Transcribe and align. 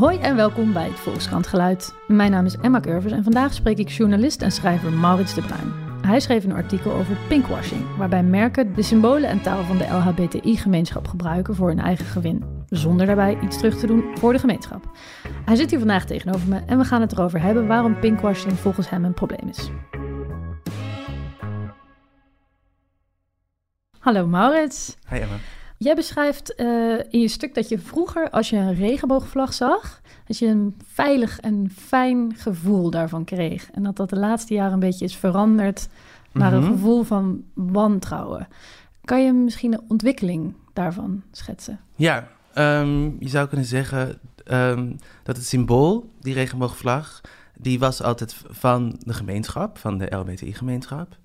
Hoi 0.00 0.18
en 0.18 0.36
welkom 0.36 0.72
bij 0.72 0.86
het 0.88 0.98
Volkskrant 0.98 1.46
Geluid. 1.46 1.94
Mijn 2.06 2.30
naam 2.30 2.44
is 2.44 2.56
Emma 2.56 2.80
Curvers 2.80 3.12
en 3.12 3.22
vandaag 3.22 3.54
spreek 3.54 3.78
ik 3.78 3.88
journalist 3.88 4.42
en 4.42 4.52
schrijver 4.52 4.92
Maurits 4.92 5.34
de 5.34 5.40
Bruin. 5.40 5.72
Hij 6.02 6.20
schreef 6.20 6.44
een 6.44 6.52
artikel 6.52 6.92
over 6.92 7.16
pinkwashing, 7.28 7.96
waarbij 7.96 8.22
merken 8.22 8.74
de 8.74 8.82
symbolen 8.82 9.28
en 9.28 9.42
taal 9.42 9.64
van 9.64 9.78
de 9.78 9.86
LHBTI-gemeenschap 9.86 11.08
gebruiken 11.08 11.54
voor 11.54 11.68
hun 11.68 11.78
eigen 11.78 12.04
gewin, 12.04 12.44
zonder 12.68 13.06
daarbij 13.06 13.38
iets 13.42 13.56
terug 13.56 13.78
te 13.78 13.86
doen 13.86 14.04
voor 14.18 14.32
de 14.32 14.38
gemeenschap. 14.38 14.90
Hij 15.44 15.56
zit 15.56 15.70
hier 15.70 15.78
vandaag 15.78 16.04
tegenover 16.04 16.48
me 16.48 16.60
en 16.66 16.78
we 16.78 16.84
gaan 16.84 17.00
het 17.00 17.12
erover 17.12 17.42
hebben 17.42 17.66
waarom 17.66 17.98
pinkwashing 17.98 18.58
volgens 18.58 18.90
hem 18.90 19.04
een 19.04 19.14
probleem 19.14 19.48
is. 19.48 19.70
Hallo 23.98 24.26
Maurits. 24.26 24.96
Hi 25.08 25.16
Emma. 25.18 25.36
Jij 25.82 25.94
beschrijft 25.94 26.52
uh, 26.60 26.98
in 27.10 27.20
je 27.20 27.28
stuk 27.28 27.54
dat 27.54 27.68
je 27.68 27.78
vroeger, 27.78 28.30
als 28.30 28.50
je 28.50 28.56
een 28.56 28.74
regenboogvlag 28.74 29.52
zag, 29.54 30.00
dat 30.26 30.38
je 30.38 30.46
een 30.46 30.76
veilig 30.86 31.40
en 31.40 31.70
fijn 31.76 32.34
gevoel 32.36 32.90
daarvan 32.90 33.24
kreeg. 33.24 33.70
En 33.70 33.82
dat 33.82 33.96
dat 33.96 34.10
de 34.10 34.16
laatste 34.18 34.54
jaren 34.54 34.72
een 34.72 34.78
beetje 34.80 35.04
is 35.04 35.16
veranderd 35.16 35.88
naar 36.32 36.52
een 36.52 36.62
Mhm. 36.62 36.70
gevoel 36.72 37.02
van 37.02 37.42
wantrouwen. 37.54 38.48
Kan 39.04 39.24
je 39.24 39.32
misschien 39.32 39.72
een 39.72 39.84
ontwikkeling 39.88 40.54
daarvan 40.72 41.22
schetsen? 41.32 41.80
Ja, 41.96 42.28
ehm, 42.54 43.02
je 43.18 43.28
zou 43.28 43.48
kunnen 43.48 43.66
zeggen 43.66 44.18
ehm, 44.44 44.92
dat 45.22 45.36
het 45.36 45.46
symbool, 45.46 46.10
die 46.20 46.34
regenboogvlag, 46.34 47.20
die 47.56 47.78
was 47.78 48.02
altijd 48.02 48.42
van 48.48 48.96
de 48.98 49.12
gemeenschap, 49.12 49.78
van 49.78 49.98
de 49.98 50.16
LBTI-gemeenschap. 50.16 51.16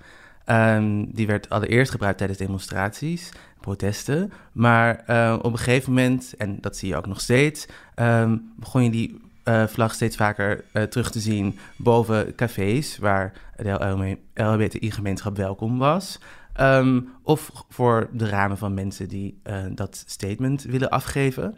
Ehm, 0.45 1.05
die 1.08 1.27
werd 1.27 1.49
allereerst 1.49 1.91
gebruikt 1.91 2.17
tijdens 2.17 2.40
demonstraties, 2.40 3.31
protesten. 3.59 4.31
Maar 4.52 5.04
eh, 5.05 5.40
op 5.41 5.52
een 5.52 5.58
gegeven 5.58 5.94
moment, 5.94 6.34
en 6.38 6.58
dat 6.62 6.77
zie 6.77 6.90
je 6.90 6.95
ook 6.95 7.08
nog 7.08 7.21
steeds, 7.21 7.68
ehm, 7.96 8.37
begon 8.55 8.84
je 8.84 8.90
die 8.90 9.24
eh, 9.43 9.68
vlag 9.68 9.93
steeds 9.93 10.15
vaker 10.15 10.63
eh, 10.71 10.84
terug 10.84 11.12
te 11.12 11.20
zien 11.20 11.60
boven 11.76 12.35
cafés 12.35 12.98
waar 12.98 13.34
de 13.55 14.18
LBTI-gemeenschap 14.34 15.37
welkom 15.37 15.77
was. 15.77 16.20
Ehm, 16.54 17.02
of 17.21 17.52
voor 17.70 18.09
de 18.12 18.30
ramen 18.30 18.57
van 18.57 18.74
mensen 18.74 19.07
die 19.07 19.41
dat 19.71 20.04
statement 20.07 20.63
willen 20.63 20.90
afgeven. 20.90 21.57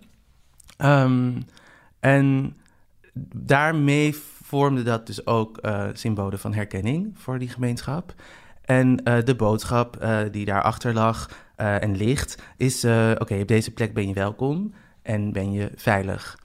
En 2.00 2.56
daarmee 3.36 4.16
vormde 4.44 4.84
dat 4.84 5.08
dus 5.08 5.26
ook 5.26 5.60
symbolen 5.94 6.40
van 6.40 6.54
herkenning 6.54 7.12
voor 7.14 7.40
die 7.40 7.50
gemeenschap. 7.50 8.14
En 8.68 9.04
eh, 9.04 9.24
de 9.24 9.36
boodschap 9.36 9.96
eh, 9.96 10.20
die 10.32 10.46
daarachter 10.46 10.94
lag 10.94 11.30
eh, 11.56 11.84
en 11.84 11.96
ligt, 11.96 12.42
is: 12.58 12.86
oké, 13.20 13.40
op 13.42 13.48
deze 13.48 13.72
plek 13.72 13.94
ben 13.94 14.08
je 14.08 14.14
welkom 14.14 14.74
en 15.02 15.32
ben 15.32 15.52
je 15.52 15.72
veilig. 15.76 16.40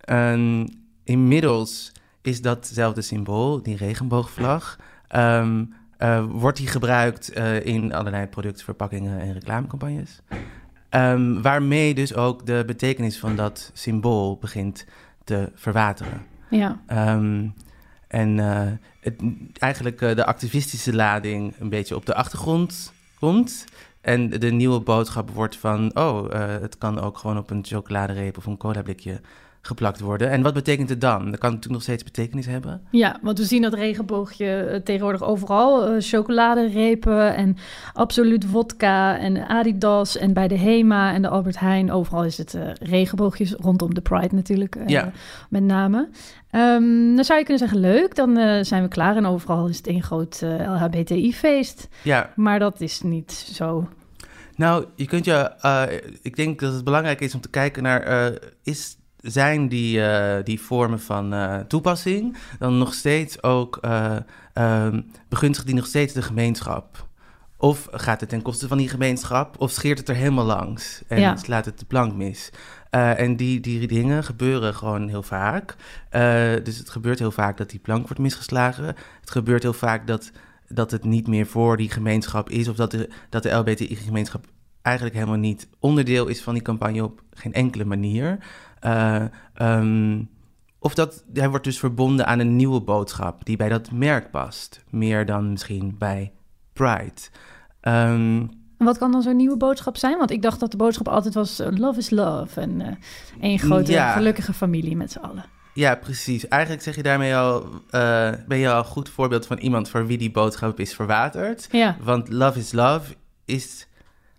En 0.00 0.72
inmiddels 1.04 1.92
is 2.22 2.42
datzelfde 2.42 3.02
symbool, 3.02 3.62
die 3.62 3.76
regenboogvlag, 3.76 4.78
ehm, 5.08 5.64
eh, 5.96 6.24
wordt 6.28 6.58
die 6.58 6.66
gebruikt 6.66 7.28
in 7.62 7.94
allerlei 7.94 8.26
productverpakkingen 8.26 9.20
en 9.20 9.32
reclamecampagnes. 9.32 10.22
Ehm, 10.88 11.40
waarmee 11.42 11.94
dus 11.94 12.14
ook 12.14 12.46
de 12.46 12.62
betekenis 12.66 13.18
van 13.18 13.36
dat 13.36 13.70
symbool 13.74 14.38
begint 14.40 14.86
te 15.24 15.50
verwateren. 15.54 16.22
Ja, 16.50 16.80
Ehm, 16.86 17.48
en 18.08 18.38
eh, 18.38 18.72
het, 19.00 19.22
eigenlijk 19.58 20.00
eh, 20.02 20.14
de 20.14 20.24
activistische 20.24 20.94
lading 20.94 21.54
een 21.58 21.68
beetje 21.68 21.96
op 21.96 22.06
de 22.06 22.14
achtergrond 22.14 22.92
komt. 23.18 23.64
En 24.00 24.30
de 24.30 24.50
nieuwe 24.50 24.80
boodschap 24.80 25.30
wordt 25.30 25.56
van, 25.56 25.96
oh, 25.96 26.34
eh, 26.34 26.60
het 26.60 26.78
kan 26.78 27.00
ook 27.00 27.18
gewoon 27.18 27.38
op 27.38 27.50
een 27.50 27.64
chocoladereep 27.64 28.36
of 28.36 28.46
een 28.46 28.56
colablikje 28.56 29.20
geplakt 29.68 30.00
worden. 30.00 30.30
En 30.30 30.42
wat 30.42 30.54
betekent 30.54 30.88
het 30.88 31.00
dan? 31.00 31.18
Dat 31.30 31.38
kan 31.40 31.48
natuurlijk 31.50 31.70
nog 31.72 31.82
steeds 31.82 32.04
betekenis 32.04 32.46
hebben. 32.46 32.80
ja, 32.90 33.18
want 33.22 33.38
we 33.38 33.44
zien 33.44 33.62
dat 33.62 33.74
regenboogje 33.74 34.46
eh, 34.60 34.80
tegenwoordig 34.80 35.22
overal. 35.22 35.86
eh, 35.86 35.94
chocoladerepen 35.98 37.34
en 37.34 37.56
absoluut 37.92 38.44
vodka 38.44 39.18
en 39.18 39.48
Adidas 39.48 40.16
en 40.16 40.32
bij 40.32 40.48
de 40.48 40.54
Hema 40.58 41.12
en 41.12 41.22
de 41.22 41.28
Albert 41.28 41.58
Heijn. 41.58 41.92
Overal 41.92 42.24
is 42.24 42.38
het 42.38 42.54
eh, 42.54 42.62
regenboogjes 42.80 43.52
rondom 43.52 43.94
de 43.94 44.00
Pride 44.00 44.34
natuurlijk, 44.34 44.76
eh, 44.76 44.86
Ja. 44.86 45.12
met 45.50 45.62
name. 45.62 46.08
Ehm, 46.50 47.14
dan 47.14 47.24
zou 47.24 47.38
je 47.38 47.44
kunnen 47.44 47.58
zeggen, 47.68 47.78
leuk, 47.80 48.14
dan 48.14 48.64
zijn 48.64 48.82
we 48.82 48.88
klaar. 48.88 49.16
En 49.16 49.26
overal 49.26 49.68
is 49.68 49.76
het 49.76 49.86
één 49.86 50.02
groot 50.02 50.40
LHBTI-feest. 50.42 51.88
Ja, 52.02 52.32
Maar 52.36 52.58
dat 52.58 52.80
is 52.80 53.02
niet 53.02 53.32
zo. 53.32 53.88
Nou, 54.56 54.84
je 54.96 55.06
kunt 55.06 55.24
je. 55.24 55.50
ik 56.22 56.36
denk 56.36 56.60
dat 56.60 56.72
het 56.74 56.84
belangrijk 56.84 57.20
is 57.20 57.34
om 57.34 57.40
te 57.40 57.50
kijken 57.50 57.82
naar. 57.82 58.32
is, 58.62 58.96
zijn 59.20 59.68
die, 59.68 60.02
eh, 60.02 60.44
die 60.44 60.60
vormen 60.60 61.00
van 61.00 61.32
eh, 61.32 61.58
toepassing 61.58 62.36
dan 62.58 62.78
nog 62.78 62.94
steeds 62.94 63.42
ook. 63.42 63.76
ehm, 64.52 65.00
begunstigt 65.28 65.66
die 65.66 65.76
nog 65.76 65.86
steeds 65.86 66.12
de 66.12 66.22
gemeenschap? 66.22 67.06
Of 67.56 67.88
gaat 67.90 68.20
het 68.20 68.28
ten 68.28 68.42
koste 68.42 68.68
van 68.68 68.78
die 68.78 68.88
gemeenschap? 68.88 69.60
Of 69.60 69.70
scheert 69.70 69.98
het 69.98 70.08
er 70.08 70.14
helemaal 70.14 70.44
langs 70.44 71.02
en 71.06 71.20
Ja. 71.20 71.36
slaat 71.36 71.64
het 71.64 71.78
de 71.78 71.84
plank 71.84 72.14
mis? 72.14 72.50
En 72.90 73.36
die, 73.36 73.60
die 73.60 73.86
dingen 73.86 74.24
gebeuren 74.24 74.74
gewoon 74.74 75.08
heel 75.08 75.22
vaak. 75.22 75.76
Dus 76.64 76.78
het 76.78 76.90
gebeurt 76.90 77.18
heel 77.18 77.30
vaak 77.30 77.56
dat 77.56 77.70
die 77.70 77.80
plank 77.80 78.02
wordt 78.02 78.18
misgeslagen. 78.18 78.86
Het 79.20 79.30
gebeurt 79.30 79.62
heel 79.62 79.72
vaak 79.72 80.06
dat, 80.06 80.30
dat 80.68 80.90
het 80.90 81.04
niet 81.04 81.26
meer 81.26 81.46
voor 81.46 81.76
die 81.76 81.90
gemeenschap 81.90 82.50
is. 82.50 82.68
Of 82.68 82.76
dat 82.76 82.90
de, 82.90 83.10
dat 83.28 83.42
de 83.42 83.50
LBTI-gemeenschap 83.50 84.44
eigenlijk 84.82 85.16
helemaal 85.16 85.38
niet 85.38 85.68
onderdeel 85.78 86.26
is 86.26 86.42
van 86.42 86.54
die 86.54 86.62
campagne 86.62 87.04
op 87.04 87.22
geen 87.34 87.52
enkele 87.52 87.84
manier. 87.84 88.38
Eh, 88.80 89.22
ehm, 89.54 90.22
of 90.78 90.94
dat 90.94 91.24
hij 91.32 91.48
wordt 91.48 91.64
dus 91.64 91.78
verbonden 91.78 92.26
aan 92.26 92.38
een 92.38 92.56
nieuwe 92.56 92.80
boodschap 92.80 93.44
die 93.44 93.56
bij 93.56 93.68
dat 93.68 93.90
merk 93.92 94.30
past. 94.30 94.84
Meer 94.90 95.26
dan 95.26 95.50
misschien 95.50 95.94
bij 95.98 96.32
Pride. 96.72 97.20
Ehm, 97.80 98.46
wat 98.78 98.98
kan 98.98 99.12
dan 99.12 99.22
zo'n 99.22 99.36
nieuwe 99.36 99.56
boodschap 99.56 99.96
zijn? 99.96 100.18
Want 100.18 100.30
ik 100.30 100.42
dacht 100.42 100.60
dat 100.60 100.70
de 100.70 100.76
boodschap 100.76 101.08
altijd 101.08 101.34
was: 101.34 101.58
eh, 101.58 101.68
love 101.70 101.98
is 101.98 102.10
love. 102.10 102.60
En 102.60 102.98
één 103.40 103.58
grote 103.58 103.92
Ja. 103.92 104.12
gelukkige 104.12 104.52
familie 104.52 104.96
met 104.96 105.12
z'n 105.12 105.18
allen. 105.18 105.44
Ja, 105.74 105.94
precies. 105.94 106.48
Eigenlijk 106.48 106.82
zeg 106.82 106.96
je 106.96 107.02
daarmee 107.02 107.36
al, 107.36 107.66
ben 108.46 108.58
je 108.58 108.70
al 108.70 108.78
een 108.78 108.84
goed 108.84 109.08
voorbeeld 109.08 109.46
van 109.46 109.58
iemand 109.58 109.88
voor 109.88 110.06
wie 110.06 110.18
die 110.18 110.30
boodschap 110.30 110.80
is 110.80 110.94
verwaterd. 110.94 111.68
Ja, 111.72 111.96
Want 112.02 112.28
love 112.28 112.58
is 112.58 112.72
love 112.72 113.14
is 113.44 113.88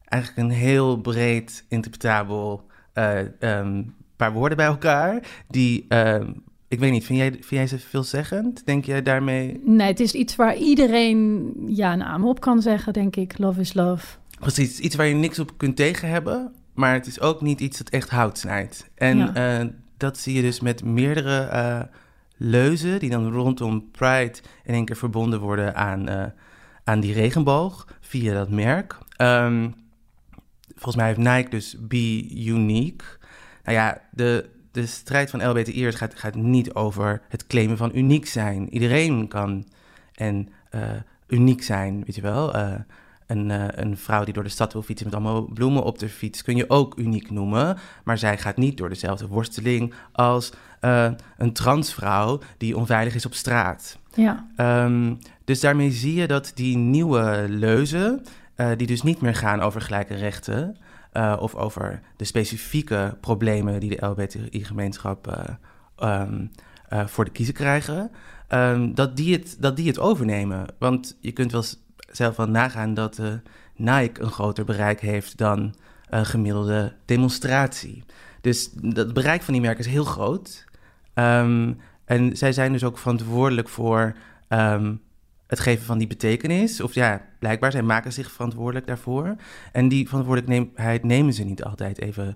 eigenlijk 0.05 0.49
een 0.49 0.55
heel 0.55 0.97
breed 0.97 1.65
interpretabel 1.69 2.67
eh, 2.93 3.41
ehm, 3.43 3.83
paar 4.27 4.31
woorden 4.33 4.57
bij 4.57 4.65
elkaar. 4.65 5.21
Die, 5.47 5.85
ehm, 5.87 6.31
ik 6.67 6.79
weet 6.79 6.91
niet, 6.91 7.05
vind 7.05 7.19
jij, 7.19 7.31
vind 7.31 7.49
jij 7.49 7.67
ze 7.67 7.79
veelzeggend? 7.79 8.65
Denk 8.65 8.85
jij 8.85 9.03
daarmee? 9.03 9.61
nee, 9.65 9.87
het 9.87 9.99
is 9.99 10.13
iets 10.13 10.35
waar 10.35 10.55
iedereen 10.57 11.53
ja 11.67 11.91
een 11.91 11.97
naam 11.97 12.25
op 12.27 12.39
kan 12.39 12.61
zeggen, 12.61 12.93
denk 12.93 13.15
ik. 13.15 13.37
Love 13.37 13.61
is 13.61 13.73
love. 13.73 14.05
Precies, 14.39 14.79
iets 14.79 14.95
waar 14.95 15.05
je 15.05 15.13
niks 15.15 15.39
op 15.39 15.51
kunt 15.57 15.75
tegen 15.75 16.09
hebben, 16.09 16.53
maar 16.73 16.93
het 16.93 17.07
is 17.07 17.19
ook 17.21 17.41
niet 17.41 17.59
iets 17.61 17.77
dat 17.77 17.89
echt 17.89 18.09
hout 18.09 18.37
snijdt. 18.37 18.89
En 18.95 19.17
Ja. 19.17 19.33
eh, 19.59 19.67
dat 19.97 20.17
zie 20.17 20.35
je 20.35 20.41
dus 20.41 20.59
met 20.59 20.83
meerdere 20.83 21.39
eh, 21.39 21.81
leuzen 22.37 22.99
die 22.99 23.09
dan 23.09 23.31
rondom 23.31 23.91
Pride 23.91 24.33
in 24.63 24.73
één 24.73 24.85
keer 24.85 24.95
verbonden 24.95 25.39
worden 25.39 25.75
aan, 25.75 26.07
eh, 26.09 26.25
aan 26.83 26.99
die 26.99 27.13
regenboog 27.13 27.87
via 28.01 28.33
dat 28.33 28.49
merk. 28.49 28.97
Ehm, 29.15 29.69
volgens 30.75 30.95
mij 30.95 31.05
heeft 31.05 31.17
Nike 31.17 31.49
dus 31.49 31.75
Be 31.79 32.27
Unique. 32.45 33.05
Nou 33.69 33.81
ja, 33.81 34.01
de, 34.11 34.49
de 34.71 34.85
strijd 34.85 35.29
van 35.29 35.49
LBTI'ers 35.49 35.95
gaat, 35.95 36.15
gaat 36.15 36.35
niet 36.35 36.73
over 36.73 37.21
het 37.27 37.47
claimen 37.47 37.77
van 37.77 37.91
uniek 37.93 38.27
zijn. 38.27 38.73
Iedereen 38.73 39.27
kan 39.27 39.65
en 40.13 40.49
eh, 40.69 40.81
uniek 41.27 41.63
zijn, 41.63 42.03
weet 42.05 42.15
je 42.15 42.21
wel. 42.21 42.53
Eh, 42.53 42.73
een, 43.27 43.51
eh, 43.51 43.65
een 43.71 43.97
vrouw 43.97 44.23
die 44.23 44.33
door 44.33 44.43
de 44.43 44.49
stad 44.49 44.73
wil 44.73 44.81
fietsen 44.81 45.07
met 45.07 45.15
allemaal 45.15 45.41
bloemen 45.41 45.83
op 45.83 45.99
de 45.99 46.09
fiets 46.09 46.43
kun 46.43 46.55
je 46.55 46.69
ook 46.69 46.97
uniek 46.97 47.31
noemen. 47.31 47.77
Maar 48.03 48.17
zij 48.17 48.37
gaat 48.37 48.57
niet 48.57 48.77
door 48.77 48.89
dezelfde 48.89 49.27
worsteling 49.27 49.93
als 50.11 50.53
een 51.37 51.53
transvrouw 51.53 52.39
die 52.57 52.77
onveilig 52.77 53.15
is 53.15 53.25
op 53.25 53.33
straat. 53.33 53.97
Ja, 54.13 54.47
Ehm, 54.55 55.13
dus 55.43 55.59
daarmee 55.59 55.91
zie 55.91 56.13
je 56.13 56.27
dat 56.27 56.51
die 56.55 56.77
nieuwe 56.77 57.45
leuzen, 57.49 58.23
die 58.77 58.87
dus 58.87 59.01
niet 59.01 59.21
meer 59.21 59.35
gaan 59.35 59.61
over 59.61 59.81
gelijke 59.81 60.15
rechten 60.15 60.77
eh, 61.19 61.35
of 61.39 61.55
over 61.55 62.01
de 62.15 62.23
specifieke 62.23 63.17
problemen 63.21 63.79
die 63.79 63.89
de 63.89 64.05
LBTI-gemeenschap 64.05 65.27
eh, 65.27 65.43
ehm, 65.95 66.45
eh, 66.89 67.07
voor 67.07 67.25
de 67.25 67.31
kiezer 67.31 67.53
krijgen, 67.53 68.11
ehm, 68.47 68.93
dat, 68.93 69.17
die 69.17 69.33
het, 69.33 69.57
dat 69.59 69.75
die 69.75 69.87
het 69.87 69.99
overnemen. 69.99 70.65
Want 70.77 71.17
je 71.19 71.31
kunt 71.31 71.51
wel 71.51 71.63
zelf 72.11 72.35
wel 72.35 72.49
nagaan 72.49 72.93
dat 72.93 73.21
Nike 73.75 74.21
een 74.21 74.31
groter 74.31 74.65
bereik 74.65 74.99
heeft 74.99 75.37
dan 75.37 75.75
een 76.09 76.25
gemiddelde 76.25 76.93
demonstratie. 77.05 78.03
Dus 78.41 78.71
het 78.81 79.13
bereik 79.13 79.41
van 79.41 79.53
die 79.53 79.61
merken 79.61 79.85
is 79.85 79.91
heel 79.91 80.03
groot. 80.03 80.65
Ehm, 81.13 81.73
en 82.05 82.37
zij 82.37 82.51
zijn 82.51 82.71
dus 82.71 82.83
ook 82.83 82.97
verantwoordelijk 82.97 83.69
voor 83.69 84.15
het 85.49 85.59
geven 85.59 85.85
van 85.85 85.97
die 85.97 86.07
betekenis. 86.07 86.81
Of 86.81 86.93
ja, 86.93 87.25
blijkbaar, 87.39 87.71
zij 87.71 87.81
maken 87.81 88.13
zich 88.13 88.31
verantwoordelijk 88.31 88.87
daarvoor. 88.87 89.35
En 89.71 89.87
die 89.87 90.07
verantwoordelijkheid 90.07 91.03
nemen 91.03 91.33
ze 91.33 91.43
niet 91.43 91.63
altijd 91.63 92.01
even 92.01 92.35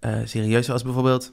eh, 0.00 0.16
serieus. 0.24 0.66
Zoals 0.66 0.82
bijvoorbeeld 0.82 1.32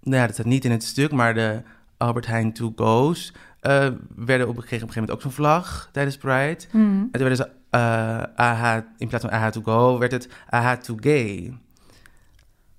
nou 0.00 0.16
ja, 0.16 0.24
dat 0.24 0.34
staat 0.34 0.46
niet 0.46 0.64
in 0.64 0.70
het 0.70 0.84
stuk, 0.84 1.12
maar 1.12 1.34
de 1.34 1.62
Albert 1.96 2.26
Heijn 2.26 2.52
to 2.52 2.72
go's 2.76 3.32
uh, 3.62 3.88
werden 4.16 4.48
op, 4.48 4.56
een 4.56 4.62
gegeven 4.62 4.88
moment 4.88 5.10
ook 5.10 5.22
zo'n 5.22 5.30
vlag 5.30 5.88
tijdens 5.92 6.16
Pride. 6.16 6.64
Hmm. 6.70 7.08
En 7.12 7.20
toen 7.20 7.28
werden 7.28 7.36
ze 7.36 7.50
uh, 7.70 8.22
AH, 8.36 8.78
in 8.98 9.08
plaats 9.08 9.24
van 9.24 9.32
AH 9.32 9.48
to 9.48 9.60
go, 9.62 9.98
werd 9.98 10.12
het 10.12 10.28
AH 10.48 10.72
to 10.72 10.96
gay. 11.00 11.58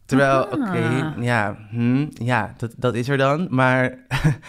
Terwijl, 0.05 0.45
Ah. 0.45 0.53
oké, 0.53 1.13
ja, 1.19 1.57
hm, 1.69 2.07
ja 2.09 2.53
dat, 2.57 2.73
dat 2.77 2.95
is 2.95 3.09
er 3.09 3.17
dan. 3.17 3.47
Maar 3.49 3.97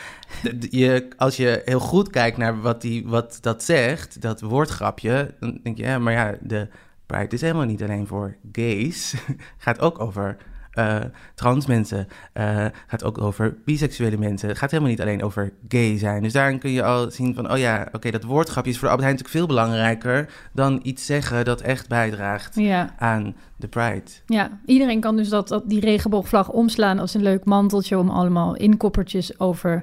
je, 0.71 1.09
als 1.17 1.37
je 1.37 1.63
heel 1.65 1.81
goed 1.81 2.11
kijkt 2.11 2.37
naar 2.37 2.61
wat, 2.61 2.81
die, 2.81 3.07
wat 3.07 3.39
dat 3.41 3.63
zegt, 3.63 4.21
dat 4.21 4.41
woordgrapje, 4.41 5.35
dan 5.41 5.61
denk 5.63 5.77
je, 5.77 5.83
ja, 5.85 5.99
maar 5.99 6.13
ja, 6.13 6.35
de 6.41 6.69
Pride 7.07 7.35
is 7.35 7.41
helemaal 7.41 7.67
niet 7.67 7.83
alleen 7.83 8.07
voor 8.07 8.37
gays. 8.53 9.15
gaat 9.59 9.81
ook 9.81 10.01
over 10.01 10.37
uh, 10.79 10.97
trans 11.35 11.67
mensen. 11.67 12.07
Uh, 12.35 12.67
gaat 12.87 13.05
ook 13.05 13.21
over 13.21 13.57
biseksuele 13.65 14.17
mensen. 14.19 14.49
Het 14.49 14.59
gaat 14.59 14.71
helemaal 14.71 14.91
niet 14.93 15.01
alleen 15.01 15.23
over 15.23 15.53
gay 15.69 15.99
zijn. 15.99 16.23
Dus 16.23 16.33
daarin 16.33 16.59
kun 16.59 16.71
je 16.71 16.83
al 16.83 17.11
zien 17.11 17.35
van, 17.35 17.53
oh 17.53 17.59
ja, 17.59 17.83
oké, 17.87 17.97
okay, 17.97 18.11
dat 18.11 18.23
woordgrapje 18.23 18.71
is 18.71 18.79
voor 18.79 18.89
Albert 18.89 19.05
Heijn 19.09 19.17
natuurlijk 19.19 19.47
veel 19.47 19.57
belangrijker 19.57 20.29
dan 20.53 20.81
iets 20.83 21.07
zeggen 21.07 21.45
dat 21.45 21.61
echt 21.61 21.89
bijdraagt 21.89 22.55
Ja. 22.55 22.95
aan 22.99 23.37
de 23.57 23.69
Pride. 23.69 24.11
Ja, 24.27 24.59
iedereen 24.67 25.01
kan 25.01 25.17
dus 25.17 25.29
dat, 25.29 25.49
dat, 25.49 25.69
die 25.69 25.81
regenboogvlag 25.81 26.51
omslaan 26.51 26.99
als 26.99 27.15
een 27.15 27.23
leuk 27.23 27.45
manteltje 27.45 27.99
om 27.99 28.11
allemaal 28.11 28.57
inkoppertjes 28.57 29.41
over 29.41 29.83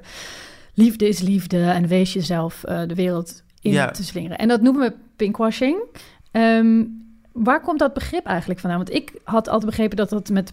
liefde 0.74 1.08
is 1.08 1.20
liefde 1.20 1.62
en 1.64 1.86
wees 1.86 2.12
jezelf 2.12 2.62
uh, 2.68 2.80
de 2.86 2.94
wereld 2.94 3.42
in 3.60 3.72
Ja. 3.72 3.90
te 3.90 4.04
slingeren. 4.04 4.38
En 4.38 4.48
dat 4.48 4.62
noemen 4.62 4.82
we 4.88 4.94
pinkwashing. 5.16 5.82
Ehm, 6.30 6.84
waar 7.32 7.60
komt 7.60 7.78
dat 7.78 7.94
begrip 7.94 8.26
eigenlijk 8.26 8.60
vandaan? 8.60 8.78
Want 8.78 8.94
ik 8.94 9.12
had 9.24 9.48
altijd 9.48 9.70
begrepen 9.70 9.96
dat 9.96 10.08
dat 10.08 10.28
met, 10.28 10.52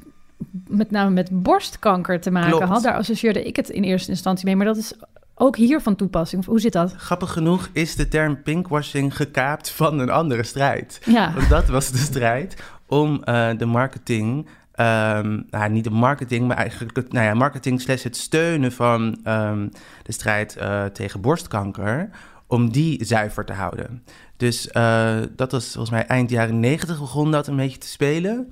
met 0.67 0.91
name 0.91 1.09
met 1.09 1.43
borstkanker 1.43 2.21
te 2.21 2.31
maken 2.31 2.49
Klopt. 2.49 2.65
had. 2.65 2.83
Daar 2.83 2.95
associeerde 2.95 3.43
ik 3.43 3.55
het 3.55 3.69
in 3.69 3.83
eerste 3.83 4.09
instantie 4.11 4.45
mee, 4.45 4.55
maar 4.55 4.65
dat 4.65 4.77
is 4.77 4.93
ook 5.35 5.55
hier 5.55 5.81
van 5.81 5.95
toepassing. 5.95 6.45
Hoe 6.45 6.59
zit 6.59 6.73
dat? 6.73 6.93
Grappig 6.97 7.31
genoeg 7.31 7.69
is 7.73 7.95
de 7.95 8.07
term 8.07 8.41
pinkwashing 8.41 9.15
gekaapt 9.15 9.69
van 9.71 9.99
een 9.99 10.09
andere 10.09 10.43
strijd. 10.43 11.01
Ja, 11.05 11.33
Want 11.33 11.49
dat 11.49 11.67
was 11.67 11.91
de 11.91 11.97
strijd 11.97 12.55
om 12.87 13.23
eh, 13.23 13.49
de 13.57 13.65
marketing. 13.65 14.47
ehm, 14.71 15.39
nou, 15.49 15.69
niet 15.69 15.83
de 15.83 15.89
marketing, 15.89 16.47
maar 16.47 16.57
eigenlijk 16.57 16.95
het, 16.95 17.13
nou 17.13 17.25
ja, 17.25 17.33
marketing 17.33 17.81
slash 17.81 18.03
het 18.03 18.17
steunen 18.17 18.71
van 18.71 19.19
ehm, 19.23 19.67
de 20.03 20.11
strijd 20.11 20.55
eh, 20.55 20.85
tegen 20.85 21.21
borstkanker, 21.21 22.09
om 22.47 22.71
die 22.71 23.05
zuiver 23.05 23.45
te 23.45 23.53
houden. 23.53 24.03
Dus 24.37 24.69
eh, 24.69 25.17
dat 25.35 25.51
was 25.51 25.65
volgens 25.65 25.89
mij 25.91 26.05
eind 26.05 26.29
jaren 26.29 26.59
negentig 26.59 26.99
begon 26.99 27.31
dat 27.31 27.47
een 27.47 27.55
beetje 27.55 27.77
te 27.77 27.87
spelen. 27.87 28.47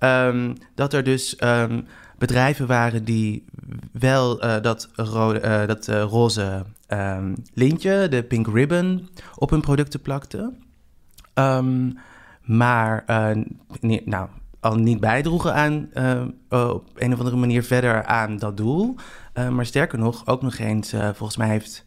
Ehm, 0.00 0.54
dat 0.74 0.92
er 0.92 1.04
dus 1.04 1.36
ehm, 1.36 1.80
bedrijven 2.18 2.66
waren 2.66 3.04
die 3.04 3.44
wel 3.92 4.40
eh, 4.40 4.62
dat, 4.62 4.88
rode, 4.94 5.40
eh, 5.40 5.66
dat 5.66 5.88
eh, 5.88 6.02
roze 6.02 6.64
ehm, 6.86 7.34
lintje, 7.54 8.08
de 8.08 8.22
pink 8.22 8.46
ribbon, 8.46 9.08
op 9.34 9.50
hun 9.50 9.60
producten 9.60 10.00
plakten. 10.00 10.62
Maar 12.44 13.04
nou, 14.04 14.28
al 14.60 14.74
niet 14.74 15.00
bijdroegen 15.00 15.54
aan 15.54 15.88
op 16.48 16.90
een 16.94 17.12
of 17.12 17.18
andere 17.18 17.36
manier 17.36 17.62
verder 17.62 18.04
aan 18.04 18.36
dat 18.36 18.56
doel. 18.56 18.96
Maar 19.50 19.66
sterker 19.66 19.98
nog, 19.98 20.26
ook 20.26 20.42
nog 20.42 20.58
eens, 20.58 20.90
volgens 20.90 21.36
mij 21.36 21.48
heeft, 21.48 21.84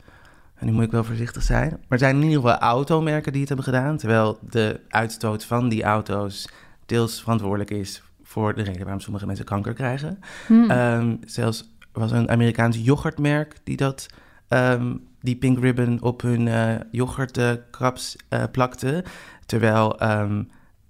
en 0.56 0.66
nu 0.66 0.72
moet 0.72 0.84
ik 0.84 0.92
wel 0.92 1.04
voorzichtig 1.04 1.44
zijn, 1.44 1.70
maar 1.70 1.80
er 1.88 1.98
zijn 1.98 2.16
in 2.16 2.24
ieder 2.24 2.42
geval 2.42 2.58
automerken 2.58 3.32
die 3.32 3.42
het 3.42 3.50
hebben 3.50 3.68
gedaan. 3.68 3.98
Terwijl 3.98 4.38
de 4.50 4.80
uitstoot 4.88 5.46
van 5.46 5.70
die 5.70 5.84
auto's 5.84 6.48
deels 6.86 7.22
verantwoordelijk 7.22 7.70
is 7.70 8.04
voor 8.24 8.56
de 8.56 8.64
reden 8.64 8.82
waarom 8.82 9.00
sommige 9.00 9.26
mensen 9.26 9.46
kanker 9.46 9.74
krijgen. 9.74 10.20
Hm. 10.48 10.70
Ehm, 10.70 11.16
zelfs 11.26 11.72
was 11.92 12.12
een 12.12 12.30
Amerikaans 12.30 12.78
yoghurtmerk 12.78 13.56
die 13.64 13.78
dat, 13.78 14.08
ehm, 14.48 14.96
die 15.20 15.36
pink 15.36 15.60
ribbon 15.60 16.02
op 16.02 16.22
hun 16.22 16.48
eh 16.48 16.76
yoghurtkraps 16.92 18.16
eh, 18.30 18.44
plakte. 18.52 19.04
Terwijl 19.46 20.00
ehm, 20.00 20.44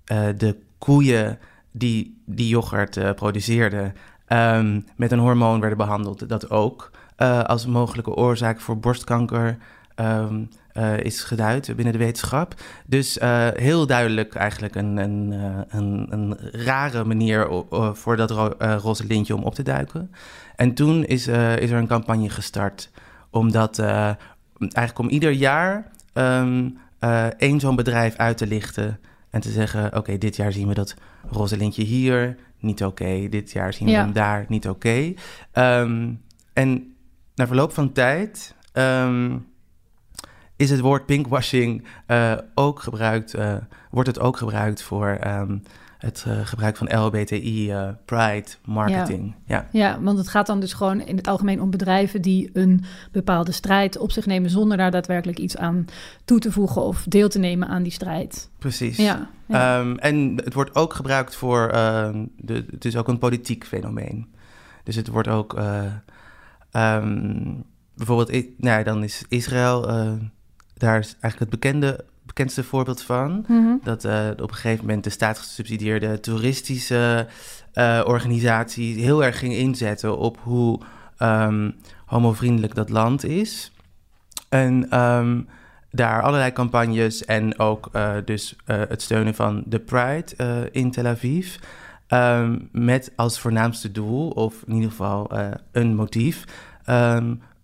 eh, 0.05 0.27
de 0.37 0.57
koeien 0.77 1.39
die 1.71 2.21
die 2.25 2.47
yoghurt 2.47 3.15
produceerden 3.15 3.93
met 4.95 5.11
een 5.11 5.19
hormoon 5.19 5.59
werden 5.59 5.77
behandeld, 5.77 6.29
dat 6.29 6.49
ook 6.49 6.91
als 7.45 7.65
mogelijke 7.65 8.13
oorzaak 8.13 8.59
voor 8.59 8.77
borstkanker 8.77 9.57
ehm, 9.95 10.43
eh, 10.71 10.99
is 10.99 11.23
geduid 11.23 11.75
binnen 11.75 11.93
de 11.93 11.99
wetenschap. 11.99 12.53
Dus 12.85 13.17
eh, 13.17 13.47
heel 13.53 13.87
duidelijk 13.87 14.35
eigenlijk 14.35 14.75
een, 14.75 14.97
een, 14.97 15.31
eh, 15.33 15.79
een, 15.79 16.07
een 16.09 16.37
rare 16.51 17.03
manier 17.03 17.47
voor 17.93 18.15
dat 18.17 18.31
ro- 18.31 18.55
roze 18.59 19.05
lintje 19.05 19.35
om 19.35 19.43
op 19.43 19.55
te 19.55 19.63
duiken. 19.63 20.11
En 20.55 20.73
toen 20.73 21.03
is, 21.05 21.27
is 21.27 21.69
er 21.71 21.73
een 21.73 21.87
campagne 21.87 22.29
gestart 22.29 22.89
omdat 23.29 23.79
eigenlijk 23.79 24.99
om 24.99 25.09
ieder 25.09 25.31
jaar 25.31 25.91
eh, 26.13 27.25
één 27.37 27.59
zo'n 27.59 27.75
bedrijf 27.75 28.15
uit 28.15 28.37
te 28.37 28.47
lichten 28.47 28.99
en 29.29 29.41
te 29.41 29.49
zeggen: 29.51 29.97
oké, 29.97 30.17
dit 30.17 30.35
jaar 30.35 30.51
zien 30.51 30.67
we 30.67 30.73
dat 30.73 30.95
roze 31.31 31.57
lintje 31.57 31.83
hier 31.83 32.35
niet 32.59 32.83
oké, 32.83 33.27
dit 33.29 33.51
jaar 33.51 33.73
zien 33.73 33.87
we 33.87 33.93
Ja. 33.93 33.99
hem 34.03 34.13
daar 34.13 34.45
niet 34.47 34.67
oké. 34.69 35.13
Ehm, 35.51 36.11
en 36.53 36.93
na 37.35 37.47
verloop 37.47 37.73
van 37.73 37.91
tijd 37.91 38.55
is 40.63 40.69
het 40.69 40.79
woord 40.79 41.05
pinkwashing 41.05 41.83
eh, 42.05 42.33
ook 42.53 42.79
gebruikt, 42.79 43.33
eh, 43.33 43.55
wordt 43.91 44.07
het 44.07 44.19
ook 44.19 44.37
gebruikt 44.37 44.81
voor 44.81 45.07
ehm, 45.07 45.57
het 45.97 46.23
eh, 46.27 46.39
gebruik 46.43 46.77
van 46.77 46.99
LBTI 46.99 47.73
pride 48.05 48.47
marketing. 48.65 49.35
Ja. 49.45 49.67
Ja, 49.71 50.01
want 50.01 50.17
het 50.17 50.27
gaat 50.27 50.47
dan 50.47 50.59
dus 50.59 50.73
gewoon 50.73 51.01
in 51.01 51.17
het 51.17 51.27
algemeen 51.27 51.61
om 51.61 51.69
bedrijven 51.69 52.21
die 52.21 52.49
een 52.53 52.83
bepaalde 53.11 53.51
strijd 53.51 53.97
op 53.97 54.11
zich 54.11 54.25
nemen 54.25 54.49
zonder 54.49 54.77
daar 54.77 54.91
daadwerkelijk 54.91 55.39
iets 55.39 55.57
aan 55.57 55.85
toe 56.25 56.39
te 56.39 56.51
voegen 56.51 56.81
of 56.81 57.05
deel 57.07 57.29
te 57.29 57.39
nemen 57.39 57.67
aan 57.67 57.83
die 57.83 57.91
strijd. 57.91 58.49
precies. 58.59 58.97
Ja, 58.97 59.29
ja. 59.45 59.79
Ehm, 59.79 59.95
en 59.95 60.35
het 60.43 60.53
wordt 60.53 60.75
ook 60.75 60.93
gebruikt 60.93 61.35
voor, 61.35 61.67
ehm, 61.67 62.25
de, 62.37 62.65
het 62.71 62.85
is 62.85 62.95
ook 62.95 63.07
een 63.07 63.19
politiek 63.19 63.65
fenomeen. 63.65 64.33
Dus 64.83 64.95
het 64.95 65.07
wordt 65.07 65.27
ook, 65.27 65.59
bijvoorbeeld, 67.95 68.31
nou 68.31 68.77
ja, 68.77 68.83
dan 68.83 69.03
is 69.03 69.25
Israël, 69.27 69.87
daar 70.83 70.99
is 70.99 71.15
eigenlijk 71.19 71.39
het 71.39 71.49
bekende, 71.49 72.05
bekendste 72.25 72.63
voorbeeld 72.63 73.01
van. 73.01 73.45
Mhm. 73.47 73.75
Dat 73.83 74.05
eh, 74.05 74.27
op 74.31 74.49
een 74.49 74.55
gegeven 74.55 74.85
moment 74.85 75.03
de 75.03 75.09
staatsgesubsidieerde 75.09 76.19
toeristische 76.19 77.27
eh, 77.73 78.01
organisatie 78.05 79.03
heel 79.03 79.23
erg 79.23 79.39
ging 79.39 79.53
inzetten 79.53 80.17
op 80.17 80.37
hoe 80.41 80.79
ehm, 81.17 81.71
homovriendelijk 82.05 82.75
dat 82.75 82.89
land 82.89 83.23
is. 83.23 83.71
En 84.49 84.89
ehm, 84.89 85.41
daar 85.91 86.21
allerlei 86.21 86.51
campagnes 86.51 87.25
en 87.25 87.59
ook 87.59 87.89
eh, 87.91 88.13
dus 88.25 88.55
het 88.65 89.01
steunen 89.01 89.35
van 89.35 89.63
de 89.65 89.79
Pride 89.79 90.69
in 90.71 90.91
Tel 90.91 91.05
Aviv. 91.05 91.55
ehm, 92.07 92.59
met 92.71 93.11
als 93.15 93.39
voornaamste 93.39 93.91
doel, 93.91 94.29
of 94.29 94.63
in 94.67 94.73
ieder 94.73 94.89
geval 94.89 95.31
een 95.71 95.95
motief, 95.95 96.45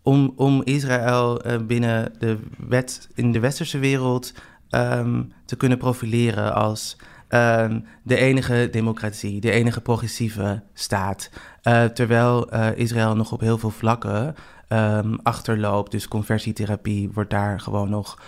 om, 0.03 0.33
om 0.35 0.61
Israël 0.63 1.41
eh, 1.41 1.57
binnen 1.61 2.11
de 2.19 2.37
wet 2.67 3.09
in 3.13 3.31
de 3.31 3.39
westerse 3.39 3.79
wereld 3.79 4.33
ehm, 4.69 5.23
te 5.45 5.55
kunnen 5.55 5.77
profileren 5.77 6.53
als 6.53 6.97
ehm, 7.27 7.79
de 8.03 8.15
enige 8.15 8.67
democratie, 8.71 9.41
de 9.41 9.51
enige 9.51 9.81
progressieve 9.81 10.61
staat. 10.73 11.29
Eh, 11.61 11.83
terwijl 11.83 12.49
eh, 12.51 12.67
Israël 12.75 13.15
nog 13.15 13.31
op 13.31 13.39
heel 13.39 13.57
veel 13.57 13.69
vlakken 13.69 14.35
ehm, 14.67 15.13
achterloopt. 15.23 15.91
Dus 15.91 16.07
conversietherapie 16.07 17.09
wordt 17.13 17.29
daar 17.29 17.59
gewoon 17.59 17.89
nog 17.89 18.19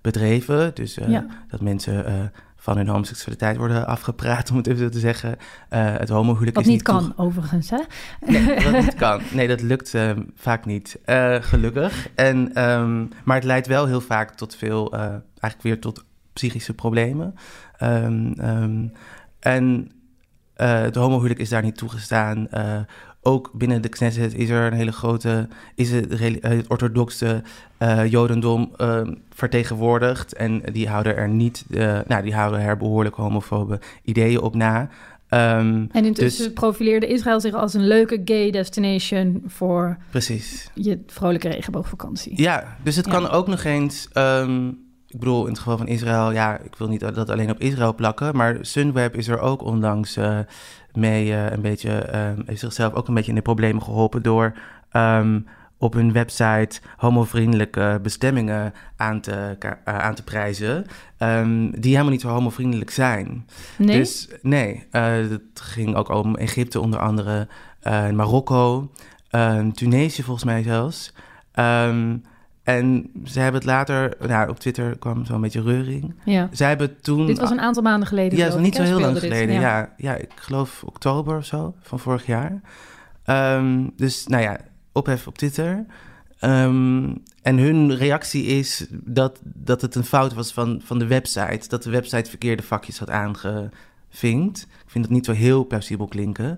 bedreven. 0.00 0.74
Dus 0.74 0.94
Ja. 1.06 1.26
dat 1.48 1.60
mensen 1.60 2.32
van 2.62 2.76
hun 2.76 2.88
homoseksualiteit 2.88 3.56
worden 3.56 3.86
afgepraat, 3.86 4.50
om 4.50 4.56
het 4.56 4.66
even 4.66 4.78
zo 4.78 4.88
te 4.88 4.98
zeggen. 4.98 5.36
Eh, 5.68 5.96
het 5.96 6.08
homohuwelijk 6.08 6.58
is 6.58 6.66
niet 6.66 6.82
kan, 6.82 6.98
toege- 6.98 7.16
overigens, 7.22 7.70
hè? 7.70 7.78
Nee, 8.26 8.60
wat 8.64 8.72
niet 8.82 8.94
kan. 9.04 9.20
Nee, 9.32 9.48
dat 9.48 9.62
lukt 9.62 9.94
eh, 9.94 10.10
vaak 10.34 10.64
niet. 10.64 10.98
Eh, 11.04 11.36
gelukkig. 11.40 12.08
En, 12.14 12.54
ehm, 12.54 13.06
maar 13.24 13.36
het 13.36 13.44
leidt 13.44 13.66
wel 13.66 13.86
heel 13.86 14.00
vaak 14.00 14.34
tot 14.34 14.56
veel, 14.56 14.92
eigenlijk 14.92 15.62
weer 15.62 15.80
tot 15.80 16.04
psychische 16.32 16.74
problemen. 16.74 17.34
Ehm, 17.76 18.32
ehm, 18.32 18.86
en 19.38 19.90
het 20.54 20.94
homohuwelijk 20.94 21.40
is 21.40 21.48
daar 21.48 21.62
niet 21.62 21.76
toegestaan. 21.76 22.48
Ook 23.22 23.50
binnen 23.52 23.82
de 23.82 23.88
Knesset 23.88 24.34
is 24.34 24.48
er 24.48 24.66
een 24.66 24.72
hele 24.78 24.92
grote, 24.92 25.48
is 25.74 25.90
het, 25.90 26.18
het 26.42 26.68
orthodoxe 26.68 27.42
eh, 27.78 28.06
jodendom 28.10 28.70
ehm, 28.76 29.14
vertegenwoordigd. 29.30 30.34
En 30.34 30.62
die 30.72 30.88
houden 30.88 31.16
er 31.16 31.28
niet, 31.28 31.64
eh, 31.70 31.98
nou, 32.06 32.22
die 32.22 32.34
houden 32.34 32.60
er 32.60 32.76
behoorlijk 32.76 33.14
homofobe 33.16 33.80
ideeën 34.04 34.40
op 34.40 34.54
na. 34.54 34.88
Ehm, 35.28 35.84
En 35.92 36.04
intussen 36.04 36.44
Dus- 36.44 36.52
profileerde 36.52 37.06
Israël 37.06 37.40
zich 37.40 37.54
als 37.54 37.74
een 37.74 37.86
leuke 37.86 38.20
gay 38.24 38.50
destination 38.50 39.42
voor 39.46 39.96
precies. 40.10 40.70
je 40.74 41.02
vrolijke 41.06 41.48
regenboogvakantie. 41.48 42.40
Ja, 42.42 42.76
dus 42.82 42.96
het 42.96 43.06
Ja. 43.06 43.12
kan 43.12 43.28
ook 43.30 43.46
nog 43.46 43.64
eens. 43.64 44.08
ehm, 44.12 44.70
ik 45.10 45.18
bedoel, 45.18 45.42
in 45.42 45.48
het 45.48 45.58
geval 45.58 45.76
van 45.76 45.86
Israël, 45.86 46.32
ja, 46.32 46.58
ik 46.58 46.76
wil 46.76 46.88
niet 46.88 47.00
dat 47.00 47.30
alleen 47.30 47.50
op 47.50 47.60
Israël 47.60 47.94
plakken, 47.94 48.36
maar 48.36 48.58
Sunweb 48.60 49.16
is 49.16 49.28
er 49.28 49.40
ook 49.40 49.62
onlangs 49.62 50.16
uh, 50.16 50.38
mee 50.92 51.32
een 51.32 51.60
beetje, 51.60 52.08
heeft 52.46 52.60
zichzelf 52.60 52.94
ook 52.94 53.08
een 53.08 53.14
beetje 53.14 53.30
in 53.30 53.36
de 53.36 53.42
problemen 53.42 53.82
geholpen 53.82 54.22
door 54.22 54.52
um, 54.92 55.46
op 55.80 55.92
hun 55.92 56.12
website 56.12 56.80
homovriendelijke 56.96 57.98
bestemmingen 58.02 58.72
aan 58.96 59.20
te, 59.20 59.56
uh, 59.64 59.70
aan 59.84 60.14
te 60.14 60.24
prijzen, 60.24 60.86
um, 61.18 61.70
die 61.70 61.90
helemaal 61.90 62.12
niet 62.12 62.20
zo 62.20 62.28
homovriendelijk 62.28 62.90
zijn. 62.90 63.46
Nee? 63.78 63.98
Dus 63.98 64.28
nee, 64.42 64.86
uh, 64.92 65.02
het 65.12 65.60
ging 65.60 65.96
ook 65.96 66.08
om 66.08 66.36
Egypte 66.36 66.80
onder 66.80 67.00
andere, 67.00 67.48
uh, 67.82 68.10
Marokko, 68.10 68.90
Tunesië 69.72 70.22
volgens 70.22 70.44
mij 70.44 70.62
zelfs. 70.62 71.14
Um, 71.54 72.22
en 72.76 73.10
ze 73.24 73.40
hebben 73.40 73.60
het 73.60 73.70
later, 73.70 74.16
nou, 74.26 74.48
op 74.48 74.58
Twitter 74.58 74.98
kwam 74.98 75.24
zo'n 75.24 75.40
beetje 75.40 75.62
reuring. 75.62 76.14
Ja. 76.24 76.48
Zij 76.52 76.68
hebben 76.68 77.00
toen. 77.00 77.26
Dit 77.26 77.38
was 77.38 77.50
een 77.50 77.60
aantal 77.60 77.82
maanden 77.82 78.08
geleden. 78.08 78.38
Ja, 78.38 78.44
dat 78.44 78.54
was 78.54 78.62
niet 78.62 78.74
zo 78.74 78.82
heel 78.82 79.00
lang 79.00 79.12
dit, 79.12 79.22
geleden. 79.22 79.54
ja. 79.54 79.60
Ja. 79.60 79.92
ja. 79.96 80.14
ik 80.14 80.30
geloof 80.34 80.82
oktober 80.84 81.36
of 81.36 81.44
zo 81.44 81.74
van 81.80 81.98
vorig 81.98 82.26
jaar. 82.26 82.60
Um, 83.26 83.92
dus 83.96 84.26
nou 84.26 84.42
ja, 84.42 84.58
ophef 84.92 85.26
op 85.26 85.38
Twitter. 85.38 85.86
Um, 86.40 87.22
en 87.42 87.58
hun 87.58 87.96
reactie 87.96 88.44
is 88.44 88.86
dat, 88.90 89.40
dat 89.42 89.80
het 89.80 89.94
een 89.94 90.04
fout 90.04 90.34
was 90.34 90.52
van, 90.52 90.80
van 90.84 90.98
de 90.98 91.06
website. 91.06 91.68
Dat 91.68 91.82
de 91.82 91.90
website 91.90 92.30
verkeerde 92.30 92.62
vakjes 92.62 92.98
had 92.98 93.10
aangevinkt. 93.10 94.66
Ik 94.84 94.90
vind 94.90 95.04
dat 95.04 95.12
niet 95.12 95.24
zo 95.24 95.32
heel 95.32 95.66
plausibel 95.66 96.06
klinken. 96.06 96.50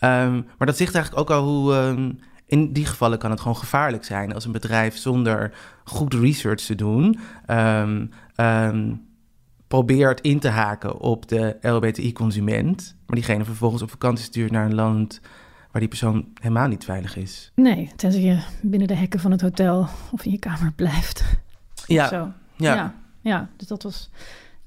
Um, 0.00 0.46
maar 0.58 0.66
dat 0.66 0.76
zegt 0.76 0.94
eigenlijk 0.94 1.30
ook 1.30 1.36
al 1.36 1.44
hoe. 1.44 1.74
Um, 1.74 2.18
in 2.50 2.72
die 2.72 2.86
gevallen 2.86 3.18
kan 3.18 3.30
het 3.30 3.40
gewoon 3.40 3.56
gevaarlijk 3.56 4.04
zijn 4.04 4.34
als 4.34 4.44
een 4.44 4.52
bedrijf 4.52 4.96
zonder 4.96 5.52
goed 5.84 6.14
research 6.14 6.60
te 6.60 6.74
doen. 6.74 7.18
probeert 9.68 10.20
in 10.20 10.38
te 10.38 10.48
haken 10.48 10.98
op 10.98 11.28
de 11.28 11.56
LBTI-consument. 11.60 12.96
Maar 13.06 13.16
diegene 13.16 13.44
vervolgens 13.44 13.82
op 13.82 13.90
vakantie 13.90 14.24
stuurt 14.24 14.50
naar 14.50 14.64
een 14.64 14.74
land 14.74 15.20
waar 15.70 15.80
die 15.80 15.88
persoon 15.88 16.28
helemaal 16.40 16.68
niet 16.68 16.84
veilig 16.84 17.16
is. 17.16 17.52
Nee, 17.54 17.90
tenzij 17.96 18.20
je 18.20 18.42
binnen 18.62 18.88
de 18.88 18.94
hekken 18.94 19.20
van 19.20 19.30
het 19.30 19.40
hotel 19.40 19.88
of 20.12 20.24
in 20.24 20.30
je 20.30 20.38
kamer 20.38 20.72
blijft. 20.72 21.24
Ja, 21.86 22.08
zo. 22.08 22.32
ja. 22.56 22.74
ja. 22.74 22.94
ja. 23.20 23.48
dus 23.56 23.66
dat 23.66 23.82
was 23.82 24.10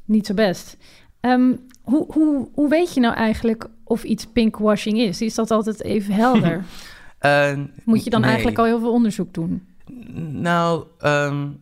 niet 0.06 0.26
zo 0.26 0.34
best. 0.34 0.78
Um, 1.22 1.60
hoe, 1.82 2.06
hoe, 2.14 2.50
hoe 2.54 2.70
weet 2.70 2.94
je 2.94 3.00
nou 3.00 3.16
eigenlijk 3.16 3.68
of 3.84 4.04
iets 4.04 4.26
pinkwashing 4.26 4.98
is? 4.98 5.22
Is 5.22 5.36
dat 5.36 5.52
altijd 5.52 5.84
even 5.84 6.14
helder? 6.14 6.64
uh, 7.26 7.66
Moet 7.84 8.04
je 8.04 8.10
dan 8.10 8.20
nee. 8.20 8.30
eigenlijk 8.30 8.60
al 8.60 8.66
heel 8.66 8.80
veel 8.80 8.92
onderzoek 8.92 9.34
doen? 9.34 9.68
Nou, 10.32 10.86
um, 11.02 11.62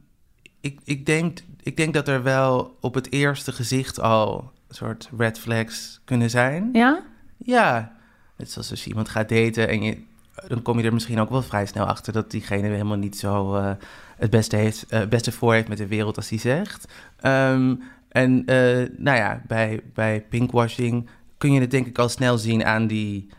ik, 0.61 0.79
ik, 0.83 1.05
denk, 1.05 1.39
ik 1.63 1.77
denk 1.77 1.93
dat 1.93 2.07
er 2.07 2.23
wel 2.23 2.77
op 2.79 2.93
het 2.93 3.11
eerste 3.11 3.51
gezicht 3.51 3.99
al 3.99 4.51
een 4.67 4.75
soort 4.75 5.09
red 5.17 5.39
flags 5.39 6.01
kunnen 6.05 6.29
zijn. 6.29 6.69
Ja? 6.73 7.03
Ja, 7.37 7.99
Net 8.41 8.51
zoals 8.51 8.69
als 8.69 8.83
je 8.83 8.89
iemand 8.89 9.09
gaat 9.09 9.29
daten 9.29 9.67
en 9.67 9.83
je, 9.83 9.97
dan 10.47 10.61
kom 10.61 10.79
je 10.79 10.85
er 10.85 10.93
misschien 10.93 11.19
ook 11.19 11.29
wel 11.29 11.41
vrij 11.41 11.65
snel 11.65 11.85
achter 11.85 12.13
dat 12.13 12.31
diegene 12.31 12.67
helemaal 12.67 12.97
niet 12.97 13.17
zo 13.17 13.55
uh, 13.55 13.71
het 14.17 14.29
beste, 14.29 14.55
heeft, 14.55 14.85
uh, 14.93 15.05
beste 15.05 15.31
voor 15.31 15.53
heeft 15.53 15.67
met 15.67 15.77
de 15.77 15.87
wereld 15.87 16.15
als 16.15 16.29
hij 16.29 16.37
zegt. 16.37 16.93
Um, 17.25 17.81
en 18.09 18.31
uh, 18.31 18.87
nou 18.97 19.17
ja, 19.17 19.41
bij, 19.47 19.81
bij 19.93 20.21
pinkwashing 20.29 21.09
kun 21.37 21.53
je 21.53 21.59
het 21.59 21.71
denk 21.71 21.87
ik 21.87 21.97
al 21.97 22.09
snel 22.09 22.37
zien 22.37 22.65
aan 22.65 22.87
die, 22.87 23.29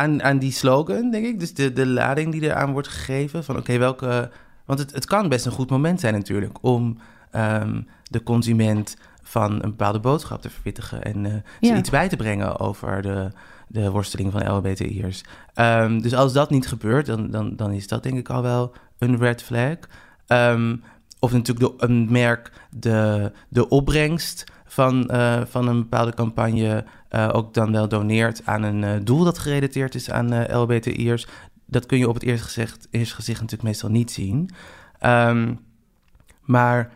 aan, 0.00 0.22
aan 0.22 0.38
die 0.38 0.52
slogan, 0.52 1.10
denk 1.10 1.26
ik. 1.26 1.40
Dus 1.40 1.54
de, 1.54 1.72
de 1.72 1.86
lading 1.86 2.32
die 2.32 2.42
eraan 2.42 2.72
wordt 2.72 2.88
gegeven 2.88 3.44
van 3.44 3.54
oké, 3.54 3.64
okay, 3.64 3.78
welke... 3.78 4.30
Want 4.64 4.78
het, 4.78 4.92
het 4.92 5.06
kan 5.06 5.28
best 5.28 5.46
een 5.46 5.52
goed 5.52 5.70
moment 5.70 6.00
zijn 6.00 6.14
natuurlijk 6.14 6.58
om 6.60 6.98
um, 7.34 7.86
de 8.02 8.22
consument 8.22 8.96
van 9.22 9.52
een 9.52 9.70
bepaalde 9.70 10.00
boodschap 10.00 10.42
te 10.42 10.50
verwittigen 10.50 11.02
en 11.02 11.24
uh, 11.24 11.32
ze 11.32 11.40
Ja. 11.66 11.76
iets 11.76 11.90
bij 11.90 12.08
te 12.08 12.16
brengen 12.16 12.58
over 12.58 13.02
de, 13.02 13.30
de 13.68 13.90
worsteling 13.90 14.32
van 14.32 14.48
LHBTI'ers. 14.48 15.24
Um, 15.54 16.02
dus 16.02 16.14
als 16.14 16.32
dat 16.32 16.50
niet 16.50 16.66
gebeurt, 16.66 17.06
dan, 17.06 17.30
dan, 17.30 17.56
dan 17.56 17.72
is 17.72 17.88
dat 17.88 18.02
denk 18.02 18.18
ik 18.18 18.28
al 18.30 18.42
wel 18.42 18.72
een 18.98 19.18
red 19.18 19.42
flag. 19.42 19.76
Um, 20.26 20.82
of 21.18 21.32
natuurlijk 21.32 21.78
de, 21.78 21.86
een 21.86 22.06
merk 22.10 22.52
de, 22.70 23.32
de 23.48 23.68
opbrengst 23.68 24.44
van, 24.70 25.08
uh, 25.10 25.40
van 25.44 25.68
een 25.68 25.78
bepaalde 25.78 26.14
campagne 26.14 26.84
uh, 27.10 27.28
ook 27.32 27.54
dan 27.54 27.72
wel 27.72 27.88
doneert 27.88 28.42
aan 28.44 28.62
een 28.62 28.82
uh, 28.82 29.04
doel 29.04 29.24
dat 29.24 29.38
gerelateerd 29.38 29.94
is 29.94 30.10
aan 30.10 30.52
LHBTI'ers. 30.52 31.26
Dat 31.66 31.86
kun 31.86 31.98
je 31.98 32.08
op 32.08 32.14
het 32.14 32.22
eerste 32.22 32.44
gezicht, 32.44 32.88
eerste 32.90 33.14
gezicht 33.14 33.40
natuurlijk 33.40 33.68
meestal 33.68 33.90
niet 33.90 34.10
zien. 34.10 34.50
Um, 35.06 35.58
maar 36.40 36.92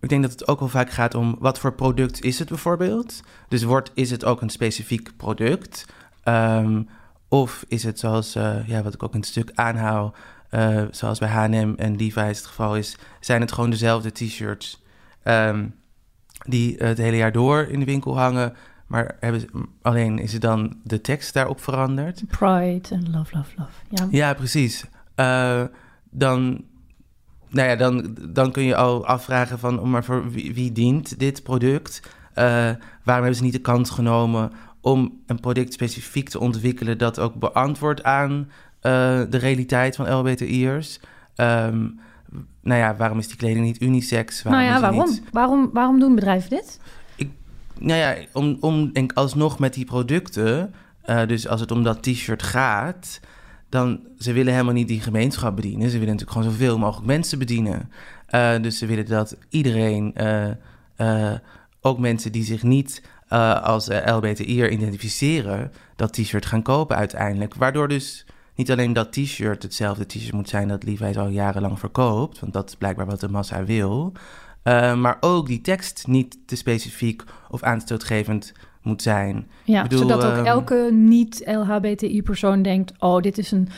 ik 0.00 0.08
denk 0.08 0.22
dat 0.22 0.30
het 0.30 0.48
ook 0.48 0.58
wel 0.58 0.68
vaak 0.68 0.90
gaat 0.90 1.14
om 1.14 1.36
wat 1.38 1.58
voor 1.58 1.74
product 1.74 2.22
is 2.22 2.38
het 2.38 2.48
bijvoorbeeld. 2.48 3.22
Dus 3.48 3.62
wordt, 3.62 3.90
is 3.94 4.10
het 4.10 4.24
ook 4.24 4.40
een 4.40 4.50
specifiek 4.50 5.16
product? 5.16 5.86
Um, 6.24 6.88
of 7.28 7.64
is 7.68 7.84
het 7.84 7.98
zoals, 7.98 8.32
ja, 8.66 8.82
wat 8.82 8.94
ik 8.94 9.02
ook 9.02 9.12
in 9.14 9.20
het 9.20 9.28
stuk 9.28 9.50
aanhaal, 9.54 10.14
zoals 10.90 11.18
bij 11.18 11.28
H&M 11.28 11.74
en 11.76 11.96
Levi's 11.96 12.38
het 12.38 12.46
geval 12.46 12.76
is, 12.76 12.96
zijn 13.20 13.40
het 13.40 13.52
gewoon 13.52 13.70
dezelfde 13.70 14.12
t-shirts 14.12 14.82
um, 15.24 15.74
die 16.48 16.74
het 16.78 16.98
hele 16.98 17.16
jaar 17.16 17.32
door 17.32 17.58
in 17.62 17.78
de 17.78 17.84
winkel 17.84 18.18
hangen, 18.18 18.52
maar 18.86 19.16
hebben, 19.20 19.40
ze- 19.40 19.48
alleen 19.82 20.18
is 20.18 20.34
er 20.34 20.40
dan 20.40 20.76
de 20.84 21.00
tekst 21.00 21.34
daarop 21.34 21.60
veranderd. 21.60 22.22
Pride 22.28 22.88
en 22.90 23.10
love, 23.10 23.36
love, 23.36 23.50
love. 23.56 23.70
Ja, 23.90 24.06
Ja, 24.10 24.34
precies. 24.34 24.84
Uh, 25.16 25.62
dan, 26.10 26.64
nou 27.48 27.68
ja, 27.68 27.76
dan, 27.76 28.16
dan 28.30 28.52
kun 28.52 28.62
je 28.62 28.76
al 28.76 29.06
afvragen 29.06 29.58
van, 29.58 29.90
maar 29.90 30.04
voor 30.04 30.30
wie, 30.30 30.54
wie 30.54 30.72
dient 30.72 31.18
dit 31.18 31.42
product? 31.42 32.00
Uh, 32.34 32.44
waarom 32.44 32.78
hebben 33.24 33.34
ze 33.34 33.42
niet 33.42 33.52
de 33.52 33.58
kans 33.58 33.90
genomen 33.90 34.52
om 34.80 35.20
een 35.26 35.40
product 35.40 35.72
specifiek 35.72 36.28
te 36.28 36.38
ontwikkelen 36.40 36.98
dat 36.98 37.18
ook 37.18 37.34
beantwoordt 37.34 38.02
aan 38.02 38.30
uh, 38.30 38.42
de 39.30 39.36
realiteit 39.38 39.96
van 39.96 40.12
LBTI'ers? 40.14 41.00
Um, 41.36 42.00
nou 42.60 42.80
ja, 42.80 42.96
waarom 42.96 43.18
is 43.18 43.26
die 43.28 43.36
kleding 43.36 43.64
niet 43.64 43.82
unisex? 43.82 44.42
nou 44.42 44.62
ja, 44.62 44.80
waarom? 44.80 45.08
niet- 45.08 45.22
waarom? 45.32 45.70
Waarom 45.72 45.98
doen 46.00 46.14
bedrijven 46.14 46.50
dit? 46.50 46.80
nou 47.78 47.98
ja, 48.00 48.16
om, 48.32 48.56
om 48.60 48.92
denk 48.92 49.10
ik 49.10 49.18
alsnog 49.18 49.58
met 49.58 49.74
die 49.74 49.84
producten, 49.84 50.74
eh, 51.02 51.26
dus 51.26 51.48
als 51.48 51.60
het 51.60 51.70
om 51.70 51.82
dat 51.82 52.02
t-shirt 52.02 52.42
gaat, 52.42 53.20
dan 53.68 54.00
ze 54.18 54.32
willen 54.32 54.52
helemaal 54.52 54.74
niet 54.74 54.88
die 54.88 55.00
gemeenschap 55.00 55.56
bedienen. 55.56 55.90
Ze 55.90 55.98
willen 55.98 56.14
natuurlijk 56.14 56.38
gewoon 56.38 56.52
zoveel 56.52 56.78
mogelijk 56.78 57.06
mensen 57.06 57.38
bedienen. 57.38 57.90
Eh, 58.26 58.60
dus 58.62 58.78
ze 58.78 58.86
willen 58.86 59.06
dat 59.06 59.36
iedereen, 59.48 60.14
eh, 60.96 61.32
ook 61.80 61.98
mensen 61.98 62.32
die 62.32 62.44
zich 62.44 62.62
niet 62.62 63.02
als 63.62 63.88
LBTI'er 63.88 64.70
identificeren, 64.70 65.72
dat 65.96 66.12
t-shirt 66.12 66.46
gaan 66.46 66.62
kopen 66.62 66.96
uiteindelijk. 66.96 67.54
Waardoor 67.54 67.88
dus 67.88 68.26
niet 68.56 68.70
alleen 68.70 68.92
dat 68.92 69.12
t-shirt 69.12 69.62
hetzelfde 69.62 70.06
t-shirt 70.06 70.32
moet 70.32 70.48
zijn 70.48 70.68
dat 70.68 70.84
Levi's 70.84 71.16
al 71.16 71.28
jarenlang 71.28 71.78
verkoopt, 71.78 72.40
want 72.40 72.52
dat 72.52 72.68
is 72.68 72.76
blijkbaar 72.76 73.06
wat 73.06 73.20
de 73.20 73.28
massa 73.28 73.64
wil. 73.64 74.12
Uh, 74.64 74.94
maar 74.94 75.16
ook 75.20 75.46
die 75.46 75.60
tekst 75.60 76.06
niet 76.06 76.38
te 76.46 76.56
specifiek 76.56 77.24
of 77.50 77.62
aanstootgevend 77.62 78.52
moet 78.82 79.02
zijn. 79.02 79.48
Ja, 79.64 79.82
bedoel, 79.82 79.98
zodat 79.98 80.24
ook 80.24 80.32
ehm, 80.32 80.44
elke 80.44 80.88
niet-LHBTI-persoon 80.92 82.62
denkt... 82.62 82.92
oh, 82.98 83.20
dit 83.20 83.38
is 83.38 83.50
een 83.50 83.68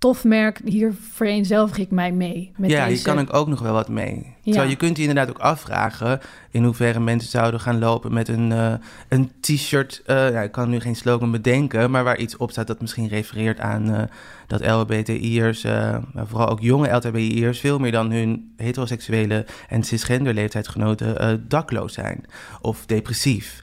tof 0.00 0.24
merk, 0.24 0.60
hier 0.64 0.94
vereenzelvig 1.12 1.78
ik 1.78 1.90
mij 1.90 2.12
mee. 2.12 2.52
Met 2.56 2.70
ja, 2.70 2.84
deze... 2.84 2.96
hier 2.96 3.14
kan 3.14 3.18
ik 3.18 3.34
ook 3.34 3.48
nog 3.48 3.60
wel 3.60 3.72
wat 3.72 3.88
mee. 3.88 4.34
Terwijl 4.42 4.68
je 4.68 4.76
kunt 4.76 4.96
je 4.96 5.02
inderdaad 5.02 5.28
ook 5.28 5.38
afvragen... 5.38 6.20
in 6.50 6.64
hoeverre 6.64 7.00
mensen 7.00 7.30
zouden 7.30 7.60
gaan 7.60 7.78
lopen 7.78 8.12
met 8.12 8.28
een, 8.28 8.50
uh, 8.50 8.72
een 9.08 9.30
t-shirt... 9.40 10.02
Uh, 10.06 10.30
ja, 10.30 10.40
ik 10.40 10.52
kan 10.52 10.68
nu 10.68 10.80
geen 10.80 10.96
slogan 10.96 11.30
bedenken... 11.30 11.90
maar 11.90 12.04
waar 12.04 12.18
iets 12.18 12.36
op 12.36 12.50
staat 12.50 12.66
dat 12.66 12.80
misschien 12.80 13.08
refereert 13.08 13.60
aan... 13.60 13.90
Uh, 13.90 14.02
dat 14.46 14.66
LHBTI'ers, 14.66 15.62
maar 15.62 16.26
vooral 16.26 16.48
ook 16.48 16.60
jonge 16.60 16.88
LHBTI'ers... 16.88 17.60
veel 17.60 17.78
meer 17.78 17.92
dan 17.92 18.10
hun 18.10 18.52
heteroseksuele 18.56 19.46
en 19.68 19.82
cisgender 19.82 20.34
leeftijdsgenoten... 20.34 21.44
dakloos 21.48 21.92
zijn 21.92 22.24
of 22.60 22.86
depressief 22.86 23.60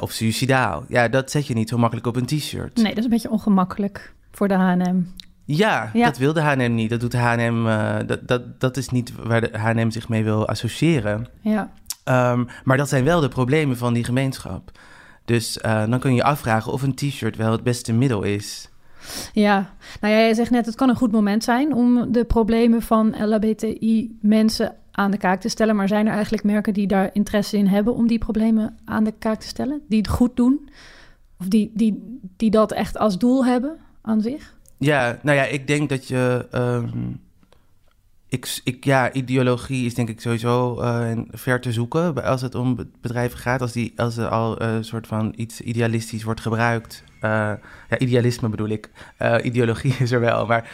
of 0.00 0.10
suicidaal. 0.10 0.84
Ja, 0.88 1.08
dat 1.08 1.30
zet 1.30 1.46
je 1.46 1.54
niet 1.54 1.68
zo 1.68 1.78
makkelijk 1.78 2.06
op 2.06 2.16
een 2.16 2.26
t-shirt. 2.26 2.76
Nee, 2.76 2.88
dat 2.88 2.98
is 2.98 3.04
een 3.04 3.10
beetje 3.10 3.30
ongemakkelijk 3.30 4.12
voor 4.32 4.48
de 4.48 4.54
H&M. 4.54 5.26
Ja, 5.56 5.90
ja, 5.92 6.04
dat 6.04 6.18
wil 6.18 6.32
de 6.32 6.40
H&M 6.40 6.74
niet. 6.74 6.90
Dat 6.90 7.00
doet 7.00 7.12
H&M, 7.12 7.66
uh, 7.66 7.96
dat, 8.06 8.28
dat, 8.28 8.60
dat 8.60 8.76
is 8.76 8.88
niet 8.88 9.12
waar 9.22 9.40
de 9.40 9.58
H&M 9.58 9.90
zich 9.90 10.08
mee 10.08 10.24
wil 10.24 10.48
associëren. 10.48 11.26
Ja. 11.40 11.70
Um, 12.32 12.46
maar 12.64 12.76
dat 12.76 12.88
zijn 12.88 13.04
wel 13.04 13.20
de 13.20 13.28
problemen 13.28 13.76
van 13.76 13.92
die 13.94 14.04
gemeenschap. 14.04 14.70
Dus 15.24 15.58
uh, 15.66 15.86
dan 15.90 15.98
kun 15.98 16.10
je 16.10 16.16
je 16.16 16.22
afvragen 16.22 16.72
of 16.72 16.82
een 16.82 16.94
t-shirt 16.94 17.36
wel 17.36 17.52
het 17.52 17.62
beste 17.62 17.92
middel 17.92 18.22
is. 18.22 18.68
Ja, 19.32 19.72
nou 20.00 20.14
ja, 20.14 20.20
jij 20.20 20.34
zegt 20.34 20.50
net, 20.50 20.66
het 20.66 20.74
kan 20.74 20.88
een 20.88 20.96
goed 20.96 21.12
moment 21.12 21.44
zijn 21.44 21.74
om 21.74 22.12
de 22.12 22.24
problemen 22.24 22.82
van 22.82 23.14
LHBTI-mensen 23.18 24.74
aan 24.90 25.10
de 25.10 25.18
kaak 25.18 25.40
te 25.40 25.48
stellen. 25.48 25.76
Maar 25.76 25.88
zijn 25.88 26.06
er 26.06 26.12
eigenlijk 26.12 26.44
merken 26.44 26.72
die 26.72 26.86
daar 26.86 27.10
interesse 27.12 27.56
in 27.56 27.66
hebben 27.66 27.94
om 27.94 28.06
die 28.06 28.18
problemen 28.18 28.76
aan 28.84 29.04
de 29.04 29.14
kaak 29.18 29.40
te 29.40 29.46
stellen? 29.46 29.80
Die 29.88 29.98
het 29.98 30.08
goed 30.08 30.36
doen? 30.36 30.68
Of 31.40 31.46
die, 31.46 31.70
die, 31.74 32.20
die 32.36 32.50
dat 32.50 32.72
echt 32.72 32.98
als 32.98 33.18
doel 33.18 33.44
hebben 33.44 33.76
aan 34.02 34.20
zich? 34.20 34.56
Ja, 34.78 35.18
nou 35.22 35.36
ja, 35.36 35.44
ik 35.44 35.66
denk 35.66 35.88
dat 35.88 36.08
je. 36.08 36.46
Um, 36.54 37.20
ik, 38.28 38.60
ik, 38.64 38.84
ja, 38.84 39.12
ideologie 39.12 39.86
is 39.86 39.94
denk 39.94 40.08
ik 40.08 40.20
sowieso 40.20 40.82
uh, 40.82 41.18
ver 41.30 41.60
te 41.60 41.72
zoeken 41.72 42.24
als 42.24 42.42
het 42.42 42.54
om 42.54 42.90
bedrijven 43.00 43.38
gaat. 43.38 43.60
Als, 43.60 43.72
die, 43.72 43.92
als 43.96 44.16
er 44.16 44.28
al 44.28 44.62
een 44.62 44.84
soort 44.84 45.06
van 45.06 45.32
iets 45.36 45.60
idealistisch 45.60 46.22
wordt 46.22 46.40
gebruikt. 46.40 47.04
Uh, 47.16 47.20
ja, 47.88 47.98
idealisme 47.98 48.48
bedoel 48.48 48.68
ik. 48.68 48.90
Uh, 49.18 49.36
ideologie 49.42 49.94
is 49.98 50.10
er 50.10 50.20
wel, 50.20 50.46
maar 50.46 50.70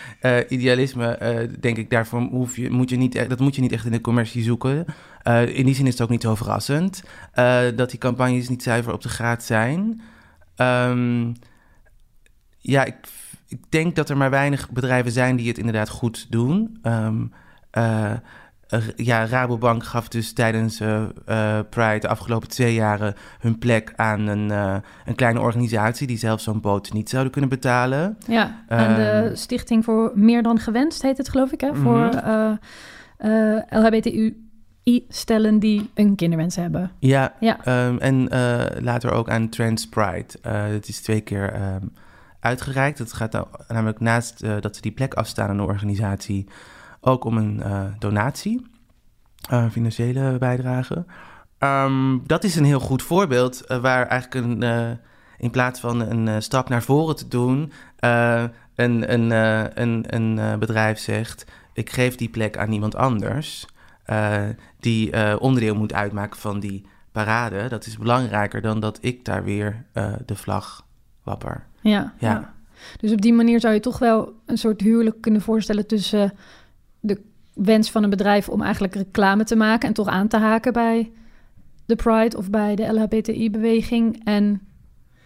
idealisme, 0.48 1.48
denk 1.60 1.76
ik, 1.76 1.90
daarvoor 1.90 2.20
hoef 2.20 2.56
je, 2.56 2.70
moet 2.70 2.90
je 2.90 2.96
niet, 2.96 3.14
e-, 3.14 3.26
dat 3.26 3.40
moet 3.40 3.54
je 3.54 3.60
niet 3.60 3.72
echt 3.72 3.84
in 3.84 3.92
de 3.92 4.00
commercie 4.00 4.42
zoeken. 4.42 4.84
in 5.46 5.64
die 5.64 5.74
zin 5.74 5.86
is 5.86 5.92
het 5.92 6.02
ook 6.02 6.08
niet 6.08 6.22
zo 6.22 6.34
verrassend 6.34 7.02
dat 7.74 7.90
die 7.90 7.98
campagnes 7.98 8.48
niet 8.48 8.62
zuiver 8.62 8.92
op 8.92 9.02
de 9.02 9.08
graad 9.08 9.42
zijn. 9.42 10.00
Um, 10.56 11.34
ja, 12.58 12.84
ik, 12.84 12.96
ik, 13.54 13.70
denk 13.70 13.96
dat 13.96 14.08
er 14.08 14.16
maar 14.16 14.30
weinig 14.30 14.70
bedrijven 14.70 15.12
zijn 15.12 15.36
die 15.36 15.48
het 15.48 15.58
inderdaad 15.58 15.88
goed 15.88 16.26
doen. 16.30 16.78
Um, 16.82 17.32
uh, 17.78 18.12
ja, 18.96 19.26
Rabobank 19.26 19.84
gaf 19.84 20.08
dus 20.08 20.32
tijdens 20.32 20.80
uh, 20.80 21.04
Pride 21.70 21.98
de 21.98 22.08
afgelopen 22.08 22.48
twee 22.48 22.74
jaren 22.74 23.14
hun 23.38 23.58
plek 23.58 23.92
aan 23.96 24.26
een, 24.26 24.50
een 25.04 25.14
kleine 25.14 25.40
organisatie 25.40 26.06
die 26.06 26.18
zelf 26.18 26.40
zo'n 26.40 26.60
boot 26.60 26.92
niet 26.92 27.08
zouden 27.08 27.32
kunnen 27.32 27.50
betalen. 27.50 28.18
Ja, 28.26 28.64
aan 28.68 28.94
de 28.94 29.02
ehm, 29.02 29.34
Stichting 29.34 29.84
voor 29.84 30.12
Meer 30.14 30.42
dan 30.42 30.58
Gewenst 30.58 31.02
heet 31.02 31.18
het, 31.18 31.28
geloof 31.28 31.52
ik, 31.52 31.60
hè? 31.60 31.74
Voor 31.74 32.08
mhm. 32.08 32.56
LHBTI-stellen 33.68 35.58
die 35.58 35.90
een 35.94 36.14
kinderwens 36.14 36.56
hebben. 36.56 36.90
Ja, 36.98 37.32
ja. 37.40 37.86
Um, 37.86 37.98
en 37.98 38.28
later 38.82 39.12
ook 39.12 39.28
aan 39.28 39.48
Trans 39.48 39.88
Pride. 39.88 40.26
het 40.48 40.88
is 40.88 41.00
twee 41.00 41.20
keer 41.20 41.54
um, 41.54 41.92
uitgereikt. 42.44 42.98
Het 42.98 43.12
gaat 43.12 43.32
nou, 43.32 43.46
namelijk 43.68 44.00
naast 44.00 44.40
dat 44.60 44.76
ze 44.76 44.82
die 44.82 44.92
plek 44.92 45.14
afstaan 45.14 45.48
aan 45.48 45.56
de 45.56 45.62
organisatie 45.62 46.48
ook 47.00 47.24
om 47.24 47.36
een 47.36 47.56
uh, 47.56 47.84
donatie, 47.98 48.66
uh, 49.52 49.70
financiële 49.70 50.38
bijdrage. 50.38 51.04
Um, 51.58 52.22
dat 52.26 52.44
is 52.44 52.56
een 52.56 52.64
heel 52.64 52.80
goed 52.80 53.02
voorbeeld 53.02 53.64
waar 53.66 54.06
eigenlijk 54.06 54.46
een, 54.46 54.98
in 55.38 55.50
plaats 55.50 55.80
van 55.80 56.00
een 56.00 56.42
stap 56.42 56.68
naar 56.68 56.82
voren 56.82 57.16
te 57.16 57.28
doen, 57.28 57.72
een, 58.74 59.12
een, 59.12 59.30
een, 59.82 60.14
een 60.14 60.58
bedrijf 60.58 60.98
zegt: 60.98 61.46
ik 61.72 61.90
geef 61.90 62.16
die 62.16 62.28
plek 62.28 62.58
aan 62.58 62.72
iemand 62.72 62.96
anders, 62.96 63.66
die 64.80 65.38
onderdeel 65.38 65.74
moet 65.74 65.94
uitmaken 65.94 66.40
van 66.40 66.60
die 66.60 66.86
parade. 67.12 67.68
Dat 67.68 67.86
is 67.86 67.98
belangrijker 67.98 68.60
dan 68.60 68.80
dat 68.80 68.98
ik 69.00 69.24
daar 69.24 69.44
weer 69.44 69.84
de 70.26 70.36
vlag 70.36 70.83
wapper. 71.24 71.66
Ja, 71.80 72.12
ja. 72.18 72.30
ja. 72.30 72.54
Dus 73.00 73.12
op 73.12 73.20
die 73.20 73.32
manier 73.32 73.60
zou 73.60 73.74
je 73.74 73.80
toch 73.80 73.98
wel 73.98 74.32
een 74.46 74.58
soort 74.58 74.80
huwelijk 74.80 75.20
kunnen 75.20 75.40
voorstellen 75.40 75.86
tussen 75.86 76.32
de 77.00 77.20
wens 77.54 77.90
van 77.90 78.02
een 78.02 78.10
bedrijf 78.10 78.48
om 78.48 78.62
eigenlijk 78.62 78.94
reclame 78.94 79.44
te 79.44 79.56
maken 79.56 79.88
en 79.88 79.94
toch 79.94 80.08
aan 80.08 80.28
te 80.28 80.38
haken 80.38 80.72
bij 80.72 81.12
de 81.86 81.96
Pride 81.96 82.36
of 82.36 82.50
bij 82.50 82.74
de 82.74 82.92
LHBTI-beweging 82.92 84.24
en 84.24 84.60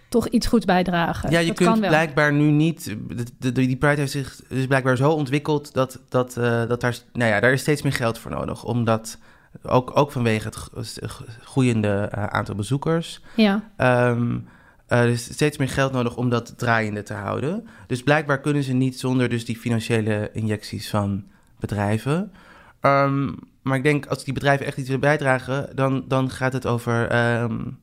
toch 0.09 0.29
iets 0.29 0.47
goeds 0.47 0.65
bijdragen. 0.65 1.31
Ja, 1.31 1.39
je 1.39 1.53
kunt 1.53 1.81
blijkbaar 1.81 2.33
nu 2.33 2.51
niet. 2.51 2.97
De, 3.39 3.53
die 3.53 3.77
Pride 3.77 4.01
heeft 4.01 4.13
zich 4.13 4.41
dus 4.49 4.67
blijkbaar 4.67 4.97
zo 4.97 5.11
ontwikkeld 5.11 5.75
dat, 5.75 6.01
dat, 6.09 6.37
uh, 6.39 6.67
dat 6.69 6.81
daar, 6.81 6.99
nou 7.13 7.31
ja, 7.31 7.41
daar 7.41 7.53
is 7.53 7.61
steeds 7.61 7.83
meer 7.83 7.93
geld 7.93 8.19
voor 8.19 8.31
nodig. 8.31 8.65
Omdat 8.65 9.19
ook, 9.63 9.97
ook 9.97 10.13
vanwege 10.13 10.49
het 10.75 11.01
groeiende 11.43 12.13
uh, 12.15 12.25
aantal 12.25 12.55
bezoekers. 12.55 13.23
Ja. 13.37 13.71
Um, 14.11 14.49
er 14.89 15.09
is 15.09 15.33
steeds 15.33 15.57
meer 15.57 15.69
geld 15.69 15.93
nodig 15.93 16.17
om 16.17 16.29
dat 16.31 16.59
draaiende 16.59 17.03
te 17.03 17.15
houden. 17.15 17.69
Dus 17.87 18.03
blijkbaar 18.03 18.41
kunnen 18.41 18.63
ze 18.63 18.73
niet 18.73 18.99
zonder 18.99 19.29
dus 19.29 19.45
die 19.45 19.59
financiële 19.59 20.31
injecties 20.33 20.91
van 20.91 21.25
bedrijven. 21.59 22.33
Um, 22.81 23.39
maar 23.63 23.77
ik 23.77 23.83
denk 23.83 24.07
als 24.07 24.25
die 24.25 24.35
bedrijven 24.35 24.67
echt 24.67 24.77
iets 24.77 24.87
willen 24.87 25.03
bijdragen, 25.03 25.71
dan, 25.75 26.05
dan 26.09 26.31
gaat 26.31 26.53
het 26.53 26.67
over. 26.67 27.03
Um, 27.43 27.79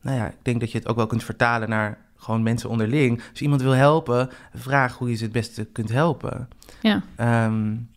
nou 0.00 0.16
ja, 0.16 0.26
ik 0.26 0.36
denk 0.42 0.60
dat 0.60 0.72
je 0.72 0.78
het 0.78 0.88
ook 0.88 0.96
wel 0.96 1.06
kunt 1.06 1.24
vertalen 1.24 1.68
naar 1.68 1.98
gewoon 2.16 2.42
mensen 2.42 2.70
onderling. 2.70 3.22
Als 3.30 3.40
iemand 3.40 3.62
wil 3.62 3.72
helpen, 3.72 4.30
vraag 4.54 4.98
hoe 4.98 5.10
je 5.10 5.16
ze 5.16 5.24
het 5.24 5.32
beste 5.32 5.64
kunt 5.64 5.92
helpen. 5.92 6.48
Ja. 6.80 7.02
Um, 7.46 7.88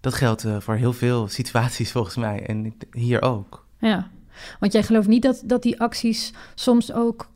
dat 0.00 0.14
geldt 0.14 0.44
uh, 0.44 0.56
voor 0.60 0.74
heel 0.74 0.92
veel 0.92 1.28
situaties 1.38 1.92
volgens 1.92 2.16
mij 2.16 2.46
en 2.46 2.74
hier 2.90 3.22
ook. 3.22 3.66
Ja, 3.78 4.10
want 4.60 4.72
jij 4.72 4.82
gelooft 4.82 5.08
niet 5.08 5.22
dat, 5.22 5.42
dat 5.44 5.62
die 5.62 5.80
acties 5.80 6.32
soms 6.54 6.92
ook 6.92 7.28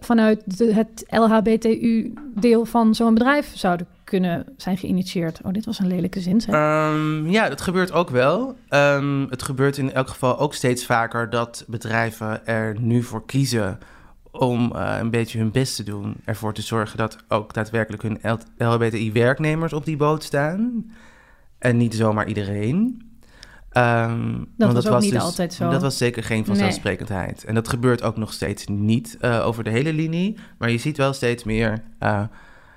vanuit 0.00 0.42
het 0.58 1.04
LHBTU-deel 1.08 2.64
van 2.64 2.94
zo'n 2.94 3.14
bedrijf 3.14 3.52
zouden 3.54 3.86
kunnen 4.04 4.46
zijn 4.56 4.76
geïnitieerd. 4.76 5.40
Oh, 5.42 5.52
dit 5.52 5.64
was 5.64 5.78
een 5.78 5.86
lelijke 5.86 6.20
zin. 6.20 6.54
Um, 6.54 7.30
ja, 7.30 7.48
dat 7.48 7.60
gebeurt 7.60 7.92
ook 7.92 8.10
wel. 8.10 8.56
Um, 8.70 9.26
het 9.30 9.42
gebeurt 9.42 9.78
in 9.78 9.92
elk 9.92 10.08
geval 10.08 10.38
ook 10.38 10.54
steeds 10.54 10.86
vaker 10.86 11.30
dat 11.30 11.64
bedrijven 11.66 12.46
er 12.46 12.76
nu 12.80 13.02
voor 13.02 13.26
kiezen 13.26 13.78
om 14.30 14.72
uh, 14.74 14.96
een 15.00 15.10
beetje 15.10 15.38
hun 15.38 15.50
best 15.50 15.76
te 15.76 15.82
doen. 15.82 16.14
Ervoor 16.24 16.54
te 16.54 16.62
zorgen 16.62 16.98
dat 16.98 17.16
ook 17.28 17.54
daadwerkelijk 17.54 18.02
hun 18.02 18.20
LHBTI-werknemers 18.56 19.72
op 19.72 19.84
die 19.84 19.96
boot 19.96 20.22
staan. 20.22 20.90
En 21.58 21.76
niet 21.76 21.94
zomaar 21.94 22.28
iedereen. 22.28 23.09
Um, 23.76 24.48
dat 24.56 24.72
was 24.72 24.86
ook 24.88 25.00
niet 25.00 25.12
dus, 25.12 25.22
altijd 25.22 25.54
zo. 25.54 25.70
Dat 25.70 25.82
was 25.82 25.98
zeker 25.98 26.22
geen 26.22 26.44
vanzelfsprekendheid. 26.44 27.44
En 27.44 27.54
dat 27.54 27.68
gebeurt 27.68 28.02
ook 28.02 28.16
nog 28.16 28.32
steeds 28.32 28.66
niet 28.66 29.18
uh, 29.20 29.46
over 29.46 29.64
de 29.64 29.70
hele 29.70 29.92
linie. 29.92 30.36
Maar 30.58 30.70
je 30.70 30.78
ziet 30.78 30.96
wel 30.96 31.12
steeds 31.12 31.44
meer 31.44 31.82
uh, 32.00 32.22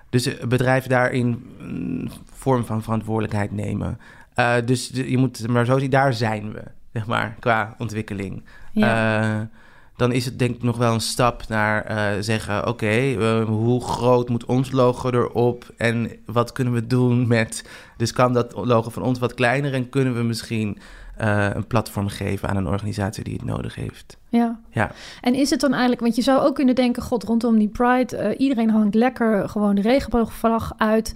dus 0.10 0.38
bedrijven 0.48 0.90
daarin 0.90 1.46
een 1.60 2.12
vorm 2.34 2.66
van 2.66 2.84
verantwoordelijkheid 2.84 3.52
nemen. 3.52 4.00
Uh, 4.36 4.56
dus 4.66 4.92
je 4.94 5.18
moet 5.18 5.48
maar 5.48 5.66
zo 5.66 5.80
zien, 5.80 5.90
daar 5.90 6.14
zijn 6.14 6.54
we, 6.54 6.64
zeg 6.94 7.06
maar, 7.06 7.36
qua 7.40 7.76
ontwikkeling. 7.78 8.44
Ja. 8.72 9.50
Dan 9.96 10.12
is 10.12 10.26
het 10.26 10.40
denk 10.40 10.56
ik 10.56 10.64
nog 10.64 10.78
wel 10.78 10.94
een 10.94 11.02
stap 11.02 11.48
naar 11.48 12.24
zeggen: 12.24 12.60
oké, 12.60 12.70
okay, 12.70 13.44
hoe 13.44 13.84
groot 13.84 14.30
moet 14.30 14.46
ons 14.46 14.72
logo 14.72 15.10
erop 15.10 15.74
en 15.78 16.12
wat 16.26 16.52
kunnen 16.52 16.74
we 16.74 16.88
doen 16.88 17.28
met 17.28 17.64
dus 17.98 18.14
kan 18.14 18.34
dat 18.34 18.54
logo 18.56 18.90
van 18.90 19.04
ons 19.04 19.20
wat 19.20 19.34
kleiner 19.34 19.74
en 19.74 19.90
kunnen 19.90 20.16
we 20.16 20.22
misschien 20.22 20.78
uh, 21.22 21.50
een 21.54 21.68
platform 21.68 22.08
geven 22.08 22.50
aan 22.50 22.58
een 22.58 22.68
organisatie 22.68 23.24
die 23.24 23.34
het 23.34 23.44
nodig 23.44 23.76
heeft. 23.76 24.18
Ja. 24.30 24.60
ja. 24.70 24.92
En 25.22 25.34
is 25.34 25.50
het 25.50 25.60
dan 25.60 25.72
eigenlijk, 25.72 26.02
want 26.02 26.16
je 26.16 26.22
zou 26.22 26.42
ook 26.42 26.56
kunnen 26.56 26.76
denken, 26.76 27.04
god, 27.04 27.24
rondom 27.24 27.58
die 27.58 27.68
Pride, 27.68 28.36
iedereen 28.38 28.70
hangt 28.70 28.96
lekker 28.96 29.50
gewoon 29.50 29.76
de 29.76 29.82
regenboogvlag 29.82 30.74
uit. 30.78 31.14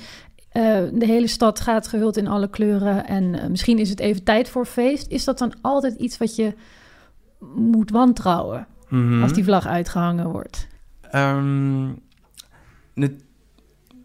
Uh, 0.53 0.63
de 0.93 1.05
hele 1.05 1.27
stad 1.27 1.59
gaat 1.59 1.87
gehuld 1.87 2.17
in 2.17 2.27
alle 2.27 2.49
kleuren 2.49 3.07
en 3.07 3.51
misschien 3.51 3.79
is 3.79 3.89
het 3.89 3.99
even 3.99 4.23
tijd 4.23 4.49
voor 4.49 4.65
feest. 4.65 5.07
Is 5.07 5.23
dat 5.23 5.37
dan 5.37 5.53
altijd 5.61 5.95
iets 5.95 6.17
wat 6.17 6.35
je 6.35 6.53
moet 7.39 7.91
wantrouwen 7.91 8.67
mm 8.89 9.07
-hmm. 9.07 9.23
als 9.23 9.33
die 9.33 9.43
vlag 9.43 9.65
uitgehangen 9.65 10.29
wordt? 10.29 10.67
Um, 11.15 11.99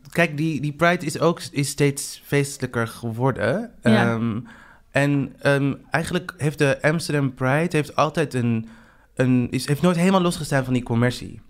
kijk, 0.09 0.37
die, 0.37 0.61
die 0.61 0.73
Pride 0.73 1.07
is 1.07 1.21
ook 1.21 1.41
is 1.51 1.69
steeds 1.69 2.23
feestelijker 2.25 2.89
geworden. 2.89 3.71
Ja. 3.83 4.13
Um, 4.13 4.47
en 4.91 5.35
um, 5.43 5.79
eigenlijk 5.91 6.35
heeft 6.37 6.59
de 6.59 6.83
Amsterdam 6.83 7.35
Pride 7.35 7.77
heeft 7.77 7.97
altijd 7.97 8.35
een, 8.35 8.69
een 9.15 9.51
is, 9.51 9.67
heeft 9.67 9.83
nooit 9.83 9.97
helemaal 9.97 10.21
losgestaan 10.21 10.65
van 10.65 10.73
die 10.73 10.83
commercie. 10.83 11.41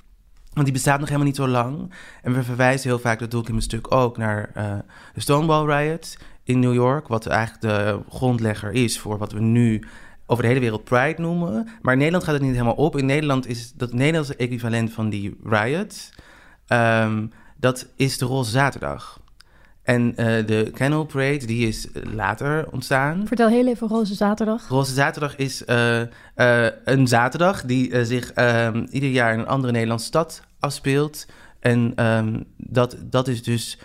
Want 0.52 0.64
die 0.64 0.74
bestaat 0.74 0.98
nog 0.98 1.08
helemaal 1.08 1.28
niet 1.28 1.36
zo 1.36 1.48
lang. 1.48 1.92
En 2.22 2.34
we 2.34 2.42
verwijzen 2.42 2.88
heel 2.88 2.98
vaak, 2.98 3.18
dat 3.18 3.30
doe 3.30 3.40
ik 3.40 3.46
in 3.46 3.52
mijn 3.52 3.64
stuk 3.64 3.92
ook, 3.94 4.16
naar 4.16 4.50
uh, 4.56 4.74
de 5.14 5.20
Stonewall 5.20 5.66
Riot 5.66 6.18
in 6.44 6.58
New 6.58 6.74
York. 6.74 7.08
Wat 7.08 7.26
eigenlijk 7.26 7.60
de 7.60 8.00
grondlegger 8.08 8.72
is 8.72 9.00
voor 9.00 9.18
wat 9.18 9.32
we 9.32 9.40
nu 9.40 9.82
over 10.32 10.44
de 10.44 10.48
hele 10.48 10.60
wereld 10.60 10.84
Pride 10.84 11.20
noemen. 11.20 11.68
Maar 11.82 11.92
in 11.92 11.98
Nederland 11.98 12.24
gaat 12.24 12.34
het 12.34 12.42
niet 12.42 12.52
helemaal 12.52 12.74
op. 12.74 12.96
In 12.96 13.06
Nederland 13.06 13.46
is 13.46 13.72
dat 13.72 13.92
Nederlandse 13.92 14.36
equivalent 14.36 14.92
van 14.92 15.10
die 15.10 15.36
riot. 15.44 16.10
Um, 16.68 17.32
dat 17.56 17.86
is 17.96 18.18
de 18.18 18.24
Roze 18.24 18.50
Zaterdag. 18.50 19.20
En 19.82 20.08
uh, 20.08 20.16
de 20.46 20.70
Canal 20.74 21.04
Parade, 21.04 21.46
die 21.46 21.68
is 21.68 21.88
later 22.14 22.68
ontstaan. 22.70 23.26
Vertel 23.26 23.48
heel 23.48 23.66
even 23.66 23.88
Roze 23.88 24.14
Zaterdag. 24.14 24.68
Roze 24.68 24.92
Zaterdag 24.92 25.36
is 25.36 25.62
uh, 25.66 26.00
uh, 26.36 26.66
een 26.84 27.06
zaterdag 27.06 27.64
die 27.64 28.04
zich 28.04 28.32
um, 28.36 28.86
ieder 28.90 29.10
jaar 29.10 29.32
in 29.32 29.38
een 29.38 29.46
andere 29.46 29.72
Nederlandse 29.72 30.06
stad 30.06 30.42
afspeelt. 30.60 31.26
En 31.60 32.06
um, 32.06 32.44
dat, 32.56 32.96
dat 33.00 33.28
is 33.28 33.42
dus 33.42 33.78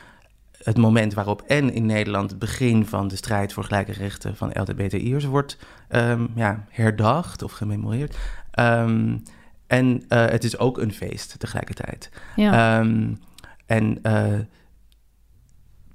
het 0.63 0.77
moment 0.77 1.13
waarop 1.13 1.41
en 1.41 1.73
in 1.73 1.85
Nederland 1.85 2.29
het 2.29 2.39
begin 2.39 2.85
van 2.85 3.07
de 3.07 3.15
strijd 3.15 3.53
voor 3.53 3.63
gelijke 3.63 3.91
rechten 3.91 4.35
van 4.35 4.51
LGBTI'ers 4.53 5.25
wordt 5.25 5.57
um, 5.89 6.29
ja, 6.35 6.65
herdacht 6.69 7.43
of 7.43 7.51
gememoreerd. 7.51 8.17
Um, 8.59 9.23
en 9.67 10.03
uh, 10.09 10.25
het 10.25 10.43
is 10.43 10.57
ook 10.57 10.77
een 10.77 10.93
feest 10.93 11.39
tegelijkertijd. 11.39 12.09
Ja. 12.35 12.79
Um, 12.79 13.17
en 13.65 13.99
uh, 14.03 14.39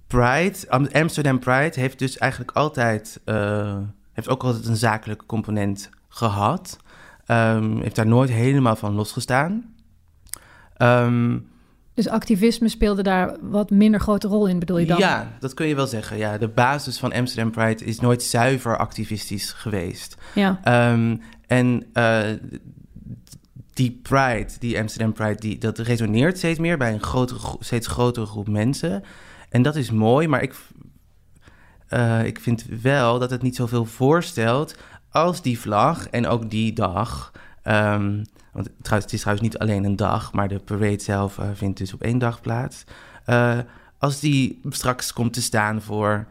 Pride, 0.06 0.54
Amsterdam 0.92 1.38
Pride 1.38 1.80
heeft 1.80 1.98
dus 1.98 2.18
eigenlijk 2.18 2.50
altijd, 2.50 3.20
uh, 3.24 3.78
heeft 4.12 4.28
ook 4.28 4.44
altijd 4.44 4.66
een 4.66 4.76
zakelijke 4.76 5.26
component 5.26 5.90
gehad. 6.08 6.76
Heeft 7.80 7.96
daar 7.96 8.06
nooit 8.06 8.30
helemaal 8.30 8.76
van 8.76 8.94
losgestaan. 8.94 9.74
Um, 10.78 11.50
Dus 11.94 12.08
activisme 12.08 12.68
speelde 12.68 13.02
daar 13.02 13.36
wat 13.40 13.70
minder 13.70 14.00
grote 14.00 14.28
rol 14.28 14.46
in, 14.46 14.58
bedoel 14.58 14.78
je 14.78 14.86
dan? 14.86 14.98
Ja, 14.98 15.32
dat 15.40 15.54
kun 15.54 15.66
je 15.66 15.74
wel 15.74 15.86
zeggen. 15.86 16.16
Ja, 16.16 16.38
de 16.38 16.48
basis 16.48 16.98
van 16.98 17.12
Amsterdam 17.12 17.50
Pride 17.50 17.84
is 17.84 18.00
nooit 18.00 18.22
zuiver 18.22 18.76
activistisch 18.76 19.52
geweest. 19.52 20.16
Ja. 20.34 20.60
Ehm, 20.62 21.16
en 21.46 21.86
uh, 21.94 22.20
die 23.72 24.00
Pride, 24.02 24.48
die 24.58 24.78
Amsterdam 24.78 25.12
Pride, 25.12 25.40
die, 25.40 25.58
dat 25.58 25.78
resoneert 25.78 26.38
steeds 26.38 26.58
meer 26.58 26.78
bij 26.78 26.92
een 26.92 27.02
grotere, 27.02 27.56
steeds 27.58 27.86
grotere 27.86 28.26
groep 28.26 28.48
mensen. 28.48 29.04
En 29.48 29.62
dat 29.62 29.76
is 29.76 29.90
mooi, 29.90 30.28
maar 30.28 30.42
ik, 30.42 30.54
uh, 31.90 32.24
ik 32.24 32.40
vind 32.40 32.64
wel 32.82 33.18
dat 33.18 33.30
het 33.30 33.42
niet 33.42 33.56
zoveel 33.56 33.84
voorstelt 33.84 34.76
als 35.10 35.42
die 35.42 35.58
vlag 35.58 36.08
en 36.08 36.26
ook 36.26 36.50
die 36.50 36.72
dag. 36.72 37.32
Um, 37.64 38.22
want 38.52 38.70
trouwens, 38.82 39.04
het 39.04 39.12
is 39.12 39.20
trouwens 39.20 39.48
niet 39.48 39.58
alleen 39.58 39.84
een 39.84 39.96
dag, 39.96 40.32
maar 40.32 40.48
de 40.48 40.58
parade 40.58 41.02
zelf 41.02 41.38
uh, 41.38 41.46
vindt 41.54 41.78
dus 41.78 41.92
op 41.92 42.02
één 42.02 42.18
dag 42.18 42.40
plaats. 42.40 42.84
Uh, 43.26 43.58
als 43.98 44.20
die 44.20 44.60
straks 44.68 45.12
komt 45.12 45.32
te 45.32 45.42
staan 45.42 45.82
voor 45.82 46.26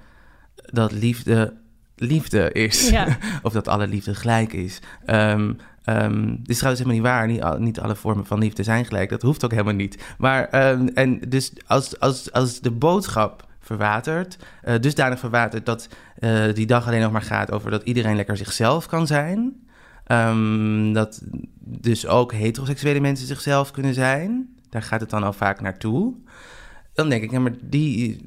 dat 0.56 0.92
liefde 0.92 1.60
liefde 2.02 2.52
is. 2.52 2.90
Ja. 2.90 3.18
of 3.44 3.54
dat 3.54 3.68
alle 3.68 3.88
liefde 3.88 4.16
gelijk 4.16 4.54
is. 4.54 4.80
Um, 5.06 5.58
um, 5.86 6.36
dit 6.38 6.50
is 6.50 6.58
trouwens 6.58 6.84
helemaal 6.84 6.94
niet 6.94 7.02
waar. 7.02 7.28
Niet, 7.28 7.60
niet, 7.60 7.80
alle 7.80 7.96
vormen 7.96 8.26
van 8.26 8.40
liefde 8.40 8.64
zijn 8.64 8.86
gelijk. 8.86 9.10
Dat 9.10 9.22
hoeft 9.22 9.46
ook 9.46 9.52
helemaal 9.52 9.74
niet. 9.74 10.04
Maar 10.18 10.72
um, 10.72 10.88
en 10.88 11.20
dus 11.20 11.52
als, 11.68 12.00
als, 12.00 12.32
als 12.32 12.60
de 12.60 12.72
boodschap 12.72 13.48
verwatert, 13.60 14.38
uh, 14.64 14.76
dusdanig 14.80 15.20
verwatert 15.20 15.66
dat 15.66 15.88
uh, 16.20 16.54
die 16.54 16.66
dag 16.66 16.88
alleen 16.88 17.02
nog 17.02 17.12
maar 17.12 17.22
gaat 17.22 17.52
over 17.52 17.72
dat 17.72 17.84
iedereen 17.84 18.16
lekker 18.16 18.38
zichzelf 18.38 18.86
kan 18.86 19.08
zijn. 19.08 19.68
Um, 20.08 20.94
dat 20.94 21.22
dus 21.60 22.08
ook 22.08 22.34
heteroseksuele 22.34 23.00
mensen 23.00 23.28
zichzelf 23.28 23.72
kunnen 23.72 23.94
zijn. 23.94 24.56
Daar 24.70 24.82
gaat 24.82 25.02
het 25.02 25.10
dan 25.10 25.24
al 25.24 25.34
vaak 25.34 25.62
naartoe. 25.62 26.16
Dan 26.94 27.10
denk 27.10 27.24
ik, 27.24 27.32
ja, 27.32 27.40
maar 27.40 27.56
die 27.62 28.26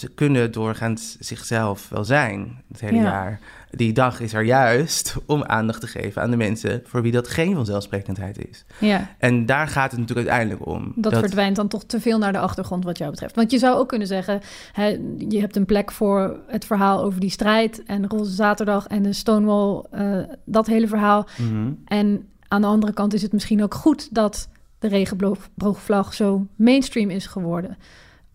ze 0.00 0.08
kunnen 0.08 0.52
doorgaans 0.52 1.16
zichzelf 1.18 1.88
wel 1.88 2.04
zijn 2.04 2.62
het 2.68 2.80
hele 2.80 3.00
jaar. 3.00 3.40
Die 3.70 3.92
dag 3.92 4.20
is 4.20 4.32
er 4.32 4.42
juist 4.42 5.16
om 5.26 5.44
aandacht 5.44 5.80
te 5.80 5.86
geven 5.86 6.22
aan 6.22 6.30
de 6.30 6.36
mensen 6.36 6.82
voor 6.84 7.02
wie 7.02 7.12
dat 7.12 7.28
geen 7.28 7.54
vanzelfsprekendheid 7.54 8.48
is. 8.48 8.64
Ja. 8.78 9.10
En 9.18 9.46
daar 9.46 9.68
gaat 9.68 9.90
het 9.90 10.00
natuurlijk 10.00 10.28
uiteindelijk 10.28 10.68
om. 10.68 10.92
Dat, 10.96 11.18
verdwijnt 11.18 11.56
dan 11.56 11.68
toch 11.68 11.84
te 11.84 12.00
veel 12.00 12.18
naar 12.18 12.32
de 12.32 12.38
achtergrond 12.38 12.84
wat 12.84 12.98
jou 12.98 13.10
betreft. 13.10 13.34
Want 13.34 13.50
je 13.50 13.58
zou 13.58 13.78
ook 13.78 13.88
kunnen 13.88 14.06
zeggen, 14.06 14.40
hè, 14.72 14.86
je 15.28 15.40
hebt 15.40 15.56
een 15.56 15.66
plek 15.66 15.90
voor 15.90 16.40
het 16.46 16.64
verhaal 16.64 17.02
over 17.02 17.20
die 17.20 17.30
strijd 17.30 17.82
en 17.82 18.08
Roze 18.08 18.32
Zaterdag 18.32 18.86
en 18.86 19.02
de 19.02 19.12
Stonewall, 19.12 19.84
uh, 19.94 20.24
dat 20.44 20.66
hele 20.66 20.88
verhaal. 20.88 21.26
Mm 21.36 21.48
-hmm. 21.48 21.78
En 21.84 22.28
aan 22.48 22.60
de 22.60 22.66
andere 22.66 22.92
kant 22.92 23.14
is 23.14 23.22
het 23.22 23.32
misschien 23.32 23.62
ook 23.62 23.74
goed 23.74 24.14
dat 24.14 24.48
de 24.78 24.88
regenboogvlag 24.88 26.14
zo 26.14 26.46
mainstream 26.56 27.10
is 27.10 27.26
geworden. 27.26 27.76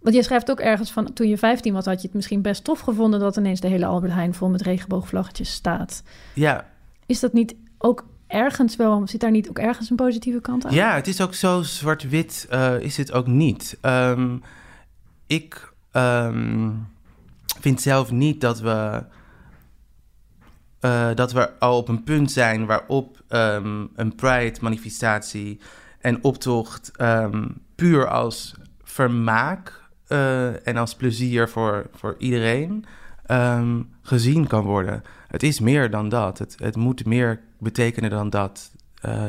Want 0.05 0.17
je 0.17 0.23
schrijft 0.23 0.51
ook 0.51 0.59
ergens 0.59 0.91
van 0.91 1.13
toen 1.13 1.27
je 1.27 1.37
15 1.37 1.73
was, 1.73 1.85
had 1.85 2.01
je 2.01 2.07
het 2.07 2.15
misschien 2.15 2.41
best 2.41 2.63
tof 2.63 2.79
gevonden 2.79 3.19
dat 3.19 3.37
ineens 3.37 3.59
de 3.59 3.67
hele 3.67 3.85
Albert 3.85 4.13
Heijn 4.13 4.33
vol 4.33 4.49
met 4.49 4.61
regenboogvlaggetjes 4.61 5.51
staat. 5.51 6.03
Ja. 6.33 6.65
Is 7.05 7.19
dat 7.19 7.33
niet 7.33 7.55
ook 7.77 8.05
ergens 8.27 8.75
wel, 8.75 9.07
zit 9.07 9.19
daar 9.19 9.31
niet 9.31 9.49
ook 9.49 9.59
ergens 9.59 9.89
een 9.89 9.95
positieve 9.95 10.41
kant 10.41 10.65
aan? 10.65 10.73
Ja, 10.73 10.95
het 10.95 11.07
is 11.07 11.21
ook 11.21 11.33
zo 11.33 11.61
zwart-wit, 11.61 12.47
uh, 12.51 12.79
is 12.79 12.97
het 12.97 13.11
ook 13.11 13.27
niet. 13.27 13.77
Um, 13.81 14.43
ik 15.27 15.73
um, 15.91 16.87
vind 17.59 17.81
zelf 17.81 18.11
niet 18.11 18.41
dat 18.41 18.59
we. 18.59 19.03
Uh, 20.81 21.09
dat 21.15 21.31
we 21.31 21.59
al 21.59 21.77
op 21.77 21.87
een 21.87 22.03
punt 22.03 22.31
zijn 22.31 22.65
waarop 22.65 23.23
um, 23.29 23.89
een 23.95 24.15
Pride-manifestatie 24.15 25.59
en 25.99 26.23
optocht 26.23 26.91
puur 27.75 28.07
als 28.07 28.55
vermaak 28.83 29.83
uh, 30.09 30.67
en 30.67 30.77
als 30.77 30.95
plezier 30.95 31.49
voor, 31.49 31.89
voor 31.93 32.15
iedereen 32.17 32.85
um, 33.31 33.89
gezien 34.01 34.47
kan 34.47 34.63
worden. 34.63 35.03
Het 35.27 35.43
is 35.43 35.59
meer 35.59 35.89
dan 35.89 36.09
dat. 36.09 36.37
Het, 36.37 36.55
het 36.59 36.75
moet 36.75 37.05
meer 37.05 37.39
betekenen 37.59 38.09
dan 38.09 38.29
dat. 38.29 38.71
Uh, 39.05 39.23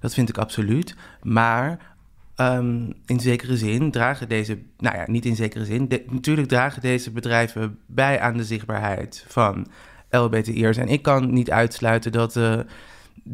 dat 0.00 0.14
vind 0.14 0.28
ik 0.28 0.38
absoluut. 0.38 0.94
Maar 1.22 1.94
um, 2.36 2.94
in 3.06 3.20
zekere 3.20 3.56
zin 3.56 3.90
dragen 3.90 4.28
deze, 4.28 4.58
nou 4.78 4.96
ja, 4.96 5.04
niet 5.06 5.24
in 5.24 5.36
zekere 5.36 5.64
zin, 5.64 5.88
natuurlijk 6.06 6.48
dragen 6.48 6.82
deze 6.82 7.10
bedrijven 7.10 7.78
bij 7.86 8.20
aan 8.20 8.36
de 8.36 8.44
zichtbaarheid 8.44 9.24
van 9.28 9.66
LBTI'ers. 10.10 10.76
En 10.76 10.88
ik 10.88 11.02
kan 11.02 11.32
niet 11.32 11.50
uitsluiten 11.50 12.12
dat. 12.12 12.36
Uh, 12.36 12.60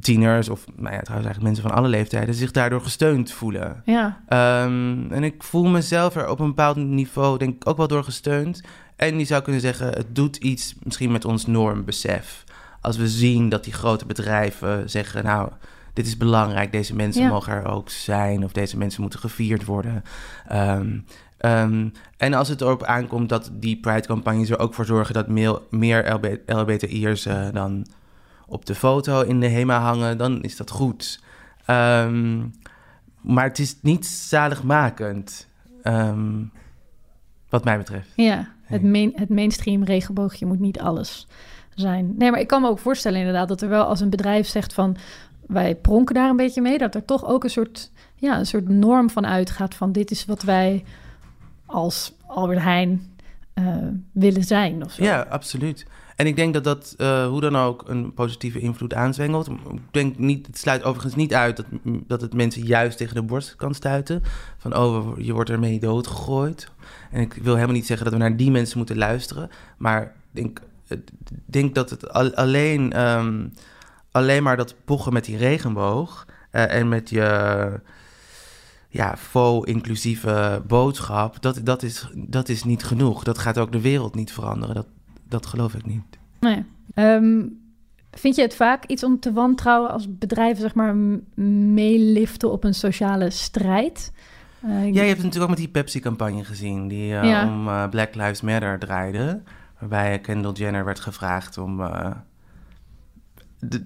tieners 0.00 0.48
of 0.48 0.64
nou 0.66 0.94
ja, 0.94 1.00
trouwens 1.00 1.26
eigenlijk 1.26 1.42
mensen 1.42 1.62
van 1.62 1.72
alle 1.72 1.88
leeftijden 1.88 2.34
zich 2.34 2.50
daardoor 2.50 2.80
gesteund 2.80 3.32
voelen. 3.32 3.82
Ja. 3.84 4.20
Um, 4.64 5.12
en 5.12 5.24
ik 5.24 5.42
voel 5.42 5.68
mezelf 5.68 6.16
er 6.16 6.28
op 6.28 6.40
een 6.40 6.46
bepaald 6.46 6.76
niveau 6.76 7.38
denk 7.38 7.54
ik 7.54 7.68
ook 7.68 7.76
wel 7.76 7.88
door 7.88 8.04
gesteund. 8.04 8.62
En 8.96 9.18
je 9.18 9.24
zou 9.24 9.42
kunnen 9.42 9.60
zeggen, 9.60 9.86
het 9.86 10.14
doet 10.14 10.36
iets 10.36 10.74
misschien 10.82 11.12
met 11.12 11.24
ons 11.24 11.46
normbesef. 11.46 12.44
Als 12.80 12.96
we 12.96 13.08
zien 13.08 13.48
dat 13.48 13.64
die 13.64 13.72
grote 13.72 14.06
bedrijven 14.06 14.90
zeggen, 14.90 15.24
nou, 15.24 15.50
dit 15.92 16.06
is 16.06 16.16
belangrijk, 16.16 16.72
deze 16.72 16.94
mensen 16.94 17.22
ja. 17.22 17.28
mogen 17.28 17.52
er 17.52 17.66
ook 17.66 17.90
zijn 17.90 18.44
of 18.44 18.52
deze 18.52 18.78
mensen 18.78 19.00
moeten 19.00 19.20
gevierd 19.20 19.64
worden. 19.64 20.04
Um, 20.52 21.04
um, 21.40 21.92
en 22.16 22.34
als 22.34 22.48
het 22.48 22.60
erop 22.60 22.82
aankomt 22.82 23.28
dat 23.28 23.50
die 23.52 23.80
Pride-campagnes 23.80 24.50
er 24.50 24.58
ook 24.58 24.74
voor 24.74 24.84
zorgen 24.84 25.14
dat 25.14 25.28
meer, 25.28 25.58
meer 25.70 26.12
LB, 26.12 26.36
LBTI'ers 26.46 27.26
uh, 27.26 27.46
dan 27.52 27.86
op 28.52 28.66
de 28.66 28.74
foto 28.74 29.20
in 29.20 29.40
de 29.40 29.48
HEMA 29.48 29.80
hangen, 29.80 30.18
dan 30.18 30.42
is 30.42 30.56
dat 30.56 30.70
goed. 30.70 31.20
Um, 31.66 32.52
maar 33.20 33.44
het 33.44 33.58
is 33.58 33.76
niet 33.82 34.06
zaligmakend, 34.06 35.48
um, 35.84 36.52
wat 37.48 37.64
mij 37.64 37.78
betreft. 37.78 38.08
Ja, 38.16 38.48
het, 38.62 38.82
main, 38.82 39.12
het 39.14 39.28
mainstream 39.28 39.84
regenboogje 39.84 40.46
moet 40.46 40.60
niet 40.60 40.80
alles 40.80 41.26
zijn. 41.74 42.14
Nee, 42.16 42.30
maar 42.30 42.40
ik 42.40 42.46
kan 42.46 42.62
me 42.62 42.68
ook 42.68 42.78
voorstellen 42.78 43.18
inderdaad 43.18 43.48
dat 43.48 43.62
er 43.62 43.68
wel 43.68 43.84
als 43.84 44.00
een 44.00 44.10
bedrijf 44.10 44.46
zegt 44.46 44.74
van... 44.74 44.96
wij 45.46 45.74
pronken 45.74 46.14
daar 46.14 46.30
een 46.30 46.36
beetje 46.36 46.62
mee, 46.62 46.78
dat 46.78 46.94
er 46.94 47.04
toch 47.04 47.26
ook 47.26 47.44
een 47.44 47.50
soort, 47.50 47.90
ja, 48.16 48.38
een 48.38 48.46
soort 48.46 48.68
norm 48.68 49.10
van 49.10 49.26
uitgaat... 49.26 49.74
van 49.74 49.92
dit 49.92 50.10
is 50.10 50.24
wat 50.24 50.42
wij 50.42 50.84
als 51.66 52.12
Albert 52.26 52.62
Heijn 52.62 53.16
uh, 53.54 53.76
willen 54.12 54.44
zijn 54.44 54.84
of 54.84 54.92
zo. 54.92 55.04
Ja, 55.04 55.26
absoluut. 55.30 55.86
En 56.16 56.26
ik 56.26 56.36
denk 56.36 56.54
dat 56.54 56.64
dat 56.64 56.94
uh, 56.98 57.26
hoe 57.26 57.40
dan 57.40 57.56
ook 57.56 57.88
een 57.88 58.14
positieve 58.14 58.60
invloed 58.60 58.94
aanzwengelt. 58.94 59.48
Ik 59.48 59.80
denk 59.90 60.18
niet, 60.18 60.46
het 60.46 60.58
sluit 60.58 60.82
overigens 60.82 61.14
niet 61.14 61.34
uit 61.34 61.56
dat, 61.56 61.66
dat 61.84 62.20
het 62.20 62.34
mensen 62.34 62.62
juist 62.62 62.96
tegen 62.96 63.14
de 63.14 63.22
borst 63.22 63.56
kan 63.56 63.74
stuiten. 63.74 64.22
Van 64.58 64.76
oh, 64.76 65.18
je 65.18 65.32
wordt 65.32 65.50
ermee 65.50 65.80
doodgegooid. 65.80 66.70
En 67.10 67.20
ik 67.20 67.34
wil 67.34 67.54
helemaal 67.54 67.74
niet 67.74 67.86
zeggen 67.86 68.04
dat 68.04 68.14
we 68.14 68.20
naar 68.20 68.36
die 68.36 68.50
mensen 68.50 68.78
moeten 68.78 68.98
luisteren. 68.98 69.50
Maar 69.76 70.02
ik 70.02 70.10
denk, 70.30 70.60
denk 71.46 71.74
dat 71.74 71.90
het 71.90 72.08
alleen, 72.34 73.00
um, 73.00 73.52
alleen 74.10 74.42
maar 74.42 74.56
dat 74.56 74.74
pochen 74.84 75.12
met 75.12 75.24
die 75.24 75.36
regenboog 75.36 76.26
uh, 76.52 76.74
en 76.74 76.88
met 76.88 77.10
je 77.10 77.80
ja, 78.88 79.16
faux 79.16 79.66
inclusieve 79.68 80.62
boodschap, 80.66 81.42
dat, 81.42 81.60
dat, 81.64 81.82
is, 81.82 82.08
dat 82.14 82.48
is 82.48 82.64
niet 82.64 82.84
genoeg. 82.84 83.24
Dat 83.24 83.38
gaat 83.38 83.58
ook 83.58 83.72
de 83.72 83.80
wereld 83.80 84.14
niet 84.14 84.32
veranderen. 84.32 84.74
Dat, 84.74 84.86
dat 85.32 85.46
geloof 85.46 85.74
ik 85.74 85.86
niet. 85.86 86.02
Nee. 86.40 86.64
Um, 86.94 87.60
vind 88.10 88.36
je 88.36 88.42
het 88.42 88.54
vaak 88.54 88.84
iets 88.86 89.04
om 89.04 89.20
te 89.20 89.32
wantrouwen 89.32 89.90
als 89.90 90.18
bedrijven 90.18 90.62
zeg 90.62 90.74
maar 90.74 90.94
meeliften 91.74 92.52
op 92.52 92.64
een 92.64 92.74
sociale 92.74 93.30
strijd? 93.30 94.12
Uh, 94.64 94.70
ja, 94.70 95.02
je 95.02 95.08
hebt 95.08 95.16
natuurlijk 95.16 95.42
ook 95.42 95.48
met 95.48 95.58
die 95.58 95.68
Pepsi-campagne 95.68 96.44
gezien, 96.44 96.88
die 96.88 97.12
uh, 97.12 97.24
ja. 97.24 97.46
om 97.46 97.68
uh, 97.68 97.88
Black 97.88 98.14
Lives 98.14 98.40
Matter 98.40 98.78
draaide. 98.78 99.42
Waarbij 99.78 100.18
Kendall 100.18 100.52
Jenner 100.52 100.84
werd 100.84 101.00
gevraagd 101.00 101.58
om 101.58 101.80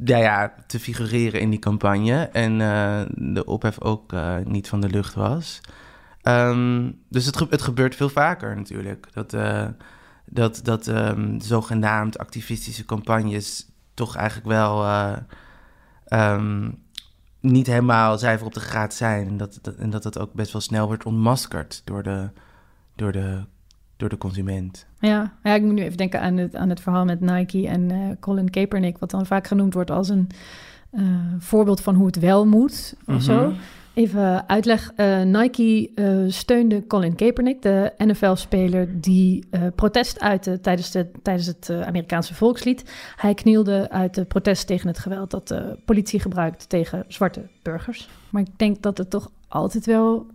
ja, 0.04 0.16
ja, 0.16 0.54
te 0.66 0.80
figureren 0.80 1.40
in 1.40 1.50
die 1.50 1.58
campagne. 1.58 2.28
En 2.32 2.58
de 3.32 3.44
ophef 3.44 3.80
ook 3.80 4.12
niet 4.44 4.68
van 4.68 4.80
de 4.80 4.88
lucht 4.88 5.14
was. 5.14 5.60
Um, 6.22 6.98
dus 7.08 7.26
het, 7.26 7.36
ge 7.36 7.46
het 7.50 7.62
gebeurt 7.62 7.94
veel 7.94 8.08
vaker 8.08 8.56
natuurlijk. 8.56 9.06
Dat 9.12 9.36
dat, 10.26 10.60
dat 10.62 10.86
um, 10.86 11.40
zogenaamd 11.40 12.18
activistische 12.18 12.84
campagnes 12.84 13.68
toch 13.94 14.16
eigenlijk 14.16 14.48
wel 14.48 14.84
uh, 14.84 15.16
um, 16.08 16.78
niet 17.40 17.66
helemaal 17.66 18.18
zuiver 18.18 18.46
op 18.46 18.54
de 18.54 18.60
graad 18.60 18.94
zijn. 18.94 19.26
En 19.26 19.36
dat, 19.36 19.58
dat, 19.62 19.74
en 19.74 19.90
dat 19.90 20.02
dat 20.02 20.18
ook 20.18 20.32
best 20.32 20.52
wel 20.52 20.60
snel 20.60 20.86
wordt 20.86 21.04
ontmaskerd 21.04 21.82
door 21.84 22.02
de, 22.02 22.28
door 22.94 23.12
de, 23.12 23.44
door 23.96 24.08
de 24.08 24.18
consument. 24.18 24.86
Ja, 24.98 25.32
ja, 25.42 25.54
ik 25.54 25.62
moet 25.62 25.74
nu 25.74 25.82
even 25.82 25.96
denken 25.96 26.20
aan 26.20 26.36
het, 26.36 26.56
aan 26.56 26.68
het 26.68 26.80
verhaal 26.80 27.04
met 27.04 27.20
Nike 27.20 27.68
en 27.68 27.90
uh, 27.90 28.10
Colin 28.20 28.50
Kaepernick, 28.50 28.98
wat 28.98 29.10
dan 29.10 29.26
vaak 29.26 29.46
genoemd 29.46 29.74
wordt 29.74 29.90
als 29.90 30.08
een 30.08 30.28
uh, 30.92 31.04
voorbeeld 31.38 31.80
van 31.80 31.94
hoe 31.94 32.06
het 32.06 32.18
wel 32.18 32.46
moet 32.46 32.94
of 32.98 33.06
mm 33.06 33.14
-hmm. 33.14 33.20
zo. 33.20 33.52
Even 33.96 34.48
uitleg. 34.48 34.92
Uh, 34.96 35.22
Nike 35.22 35.90
uh, 35.94 36.30
steunde 36.32 36.86
Colin 36.86 37.14
Kaepernick, 37.14 37.62
de 37.62 37.92
NFL-speler 37.96 39.00
die 39.00 39.46
uh, 39.50 39.66
protest 39.74 40.20
uitte 40.20 40.60
tijdens, 40.60 40.90
de, 40.90 41.10
tijdens 41.22 41.46
het 41.46 41.70
Amerikaanse 41.70 42.34
volkslied. 42.34 42.90
Hij 43.16 43.34
knielde 43.34 43.90
uit 43.90 44.14
de 44.14 44.24
protest 44.24 44.66
tegen 44.66 44.88
het 44.88 44.98
geweld 44.98 45.30
dat 45.30 45.48
de 45.48 45.78
politie 45.84 46.20
gebruikt 46.20 46.68
tegen 46.68 47.04
zwarte 47.08 47.48
burgers. 47.62 48.08
Maar 48.30 48.42
ik 48.42 48.58
denk 48.58 48.82
dat 48.82 48.98
het 48.98 49.10
toch 49.10 49.30
altijd 49.48 49.86
wel 49.86 50.26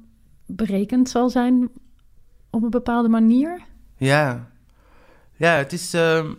berekend 0.45 1.09
zal 1.09 1.29
zijn 1.29 1.69
op 2.49 2.63
een 2.63 2.69
bepaalde 2.69 3.09
manier. 3.09 3.61
Ja, 3.97 4.47
ja 5.35 5.53
het 5.53 5.73
is... 5.73 5.93
ehm, 5.93 6.33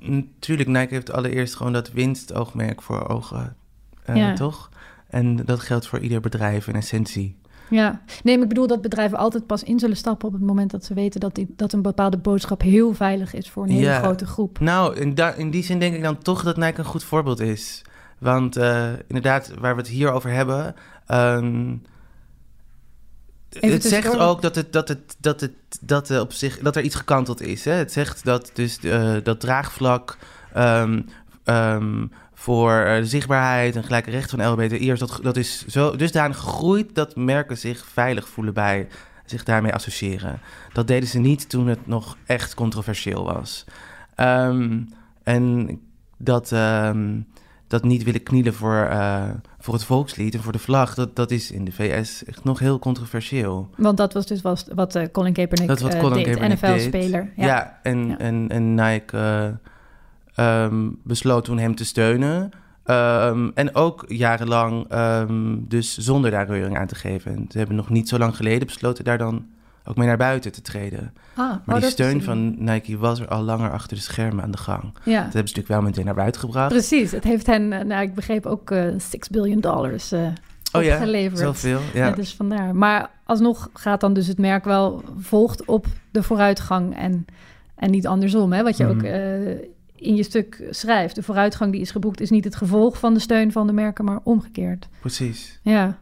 natuurlijk, 0.00 0.68
Nike 0.68 0.94
heeft 0.94 1.12
allereerst 1.12 1.54
gewoon 1.56 1.72
dat 1.72 1.92
winstoogmerk 1.92 2.82
voor 2.82 3.08
ogen, 3.08 3.56
eh, 4.04 4.16
Ja. 4.16 4.34
toch? 4.34 4.70
En 5.14 5.36
dat 5.36 5.60
geldt 5.60 5.86
voor 5.86 5.98
ieder 5.98 6.20
bedrijf 6.20 6.68
in 6.68 6.74
essentie. 6.74 7.36
Ja, 7.70 8.00
nee, 8.22 8.34
maar 8.34 8.42
ik 8.42 8.48
bedoel 8.48 8.66
dat 8.66 8.80
bedrijven 8.82 9.18
altijd 9.18 9.46
pas 9.46 9.62
in 9.62 9.78
zullen 9.78 9.96
stappen 9.96 10.28
op 10.28 10.34
het 10.34 10.42
moment 10.42 10.70
dat 10.70 10.84
ze 10.84 10.94
weten 10.94 11.20
dat, 11.20 11.34
die, 11.34 11.52
dat 11.56 11.72
een 11.72 11.82
bepaalde 11.82 12.16
boodschap 12.18 12.60
heel 12.60 12.94
veilig 12.94 13.34
is 13.34 13.50
voor 13.50 13.62
een 13.62 13.70
hele 13.70 13.82
Ja. 13.84 13.98
grote 13.98 14.26
groep. 14.26 14.60
Nou, 14.60 14.96
in, 14.96 15.14
da- 15.14 15.32
in 15.34 15.50
die 15.50 15.62
zin 15.64 15.78
denk 15.78 15.94
ik 15.94 16.02
dan 16.02 16.18
toch 16.18 16.42
dat 16.42 16.56
Nike 16.56 16.78
een 16.78 16.84
goed 16.84 17.04
voorbeeld 17.04 17.40
is. 17.40 17.82
Want 18.18 18.56
eh, 18.56 18.88
inderdaad, 19.06 19.52
waar 19.58 19.74
we 19.74 19.80
het 19.80 19.90
hier 19.90 20.12
over 20.12 20.30
hebben... 20.30 20.74
ehm, 21.06 21.76
het 23.50 23.84
zegt 23.84 24.18
ook 24.18 24.42
dat, 24.42 24.54
het, 24.54 24.72
dat, 24.72 24.88
het, 24.88 25.16
dat, 25.20 25.40
het, 25.40 25.52
dat, 25.80 26.08
er 26.08 26.20
op 26.20 26.32
zich, 26.32 26.58
dat 26.58 26.76
er 26.76 26.82
iets 26.82 26.94
gekanteld 26.94 27.40
is. 27.42 27.64
Hè? 27.64 27.72
Het 27.72 27.92
zegt 27.92 28.24
dat 28.24 28.50
dus 28.54 28.78
eh, 28.78 29.14
dat 29.22 29.40
draagvlak 29.40 30.18
ehm, 30.52 31.02
ehm, 31.44 32.06
voor 32.44 32.72
eh, 32.72 32.96
de 32.96 33.06
zichtbaarheid 33.06 33.76
en 33.76 33.84
gelijke 33.84 34.10
rechten 34.10 34.38
van 34.38 34.52
LBTI'ers... 34.52 35.00
Dat, 35.00 35.18
dat 35.22 35.36
is 35.36 35.66
zo 35.66 35.96
dusdanig 35.96 36.38
gegroeid 36.38 36.94
dat 36.94 37.16
merken 37.16 37.58
zich 37.58 37.84
veilig 37.86 38.28
voelen 38.28 38.54
bij 38.54 38.86
zich 39.24 39.44
daarmee 39.44 39.72
associëren. 39.72 40.40
Dat 40.72 40.86
deden 40.86 41.08
ze 41.08 41.18
niet 41.18 41.48
toen 41.48 41.66
het 41.66 41.86
nog 41.86 42.16
echt 42.26 42.54
controversieel 42.54 43.24
was. 43.24 43.64
Ehm, 44.14 44.80
en 45.22 45.80
dat, 46.16 46.52
ehm, 46.52 47.20
dat 47.66 47.84
niet 47.84 48.02
willen 48.02 48.22
knielen 48.22 48.54
voor, 48.54 48.86
eh, 48.90 49.30
voor 49.58 49.74
het 49.74 49.84
volkslied 49.84 50.34
en 50.34 50.42
voor 50.42 50.52
de 50.52 50.58
vlag, 50.58 50.94
dat, 50.94 51.16
dat 51.16 51.30
is 51.30 51.50
in 51.50 51.64
de 51.64 51.72
VS 51.72 52.24
echt 52.24 52.44
nog 52.44 52.58
heel 52.58 52.78
controversieel. 52.78 53.70
Want 53.76 53.96
dat 53.96 54.12
was 54.12 54.26
dus 54.26 54.42
was, 54.42 54.66
wat 54.74 54.94
eh, 54.94 55.06
Colin 55.12 55.32
Kaepernick, 55.32 55.68
Dat 55.68 55.80
wat 55.80 55.94
eh, 55.94 56.00
Colin 56.00 56.24
deed. 56.24 56.48
NFL-speler. 56.48 57.32
Ja, 57.36 57.46
Ja. 57.46 57.80
en, 57.82 58.06
Ja. 58.06 58.18
En, 58.18 58.48
en 58.48 58.74
Nike 58.74 59.16
eh, 59.16 59.72
ehm, 60.34 60.88
besloot 61.02 61.44
toen 61.44 61.58
hem 61.58 61.74
te 61.74 61.84
steunen. 61.84 62.50
Ehm, 62.84 63.50
en 63.54 63.74
ook 63.74 64.04
jarenlang 64.08 64.84
ehm, 64.88 65.56
dus 65.60 65.96
zonder 65.98 66.30
daar 66.30 66.46
reuring 66.46 66.78
aan 66.78 66.86
te 66.86 66.94
geven. 66.94 67.32
En 67.36 67.46
ze 67.48 67.58
hebben 67.58 67.76
nog 67.76 67.88
niet 67.90 68.08
zo 68.08 68.18
lang 68.18 68.36
geleden 68.36 68.66
besloten 68.66 69.04
daar 69.04 69.18
dan 69.18 69.46
ook 69.84 69.96
mee 69.96 70.06
naar 70.06 70.16
buiten 70.16 70.52
te 70.52 70.62
treden. 70.62 71.12
Ah, 71.30 71.36
Maar 71.36 71.48
oh, 71.50 71.64
die 71.64 71.74
dat 71.74 71.82
is 71.82 71.90
steun 71.90 72.22
van 72.22 72.54
Nike 72.64 72.98
was 72.98 73.20
er 73.20 73.28
al 73.28 73.42
langer 73.42 73.70
achter 73.70 73.96
de 73.96 74.02
schermen 74.02 74.44
aan 74.44 74.50
de 74.50 74.58
gang. 74.58 74.82
Dat 74.82 75.02
Ja, 75.04 75.12
hebben 75.12 75.30
ze 75.32 75.36
natuurlijk 75.38 75.68
wel 75.68 75.82
meteen 75.82 76.04
naar 76.04 76.14
buiten 76.14 76.40
gebracht. 76.40 76.68
precies. 76.72 77.10
Het 77.10 77.24
heeft 77.24 77.46
hen, 77.46 77.72
eh, 77.72 77.84
nou, 77.84 78.02
ik 78.02 78.14
begreep 78.14 78.46
ook 78.46 78.70
eh 78.70 78.84
6 78.98 79.28
biljoen 79.28 79.60
dollars 79.60 80.12
eh 80.12 80.20
oh 80.72 80.82
ja, 80.82 80.94
opgeleverd. 80.94 81.38
zoveel. 81.38 81.80
Ja. 81.94 82.06
Ja. 82.06 82.10
dus 82.14 82.34
vandaar. 82.34 82.76
Maar 82.76 83.10
alsnog 83.24 83.70
gaat 83.72 84.00
dan 84.00 84.12
dus 84.14 84.26
het 84.26 84.38
merk 84.38 84.64
wel 84.64 85.02
volgt 85.18 85.64
op 85.64 85.86
de 86.10 86.22
vooruitgang 86.22 86.96
en, 86.96 87.24
en 87.74 87.90
niet 87.90 88.06
andersom. 88.06 88.52
Hè? 88.52 88.62
Wat 88.62 88.76
je 88.76 88.86
ook 88.86 89.02
Mhm. 89.02 89.56
Eh, 90.04 90.08
in 90.10 90.16
je 90.16 90.22
stuk 90.22 90.62
schrijft. 90.70 91.14
De 91.14 91.22
vooruitgang 91.22 91.72
die 91.72 91.80
is 91.80 91.90
geboekt 91.90 92.20
is 92.20 92.30
niet 92.30 92.44
het 92.44 92.56
gevolg 92.56 92.98
van 92.98 93.14
de 93.14 93.20
steun 93.20 93.52
van 93.52 93.66
de 93.66 93.72
merken, 93.72 94.04
maar 94.04 94.20
omgekeerd. 94.22 94.88
Precies. 95.00 95.58
Ja, 95.62 95.98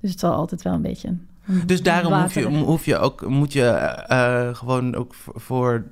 dus 0.00 0.10
het 0.10 0.20
zal 0.20 0.32
altijd 0.32 0.62
wel 0.62 0.72
een 0.72 0.82
beetje... 0.82 1.08
een- 1.08 1.26
Dus 1.66 1.82
daarom 1.82 2.12
hoef 2.12 2.34
je, 2.34 2.46
hoef 2.48 2.84
je 2.84 2.98
ook, 2.98 3.26
moet 3.26 3.52
je 3.52 3.64
eh, 3.66 4.54
gewoon 4.54 4.94
ook 4.94 5.14
voor, 5.34 5.84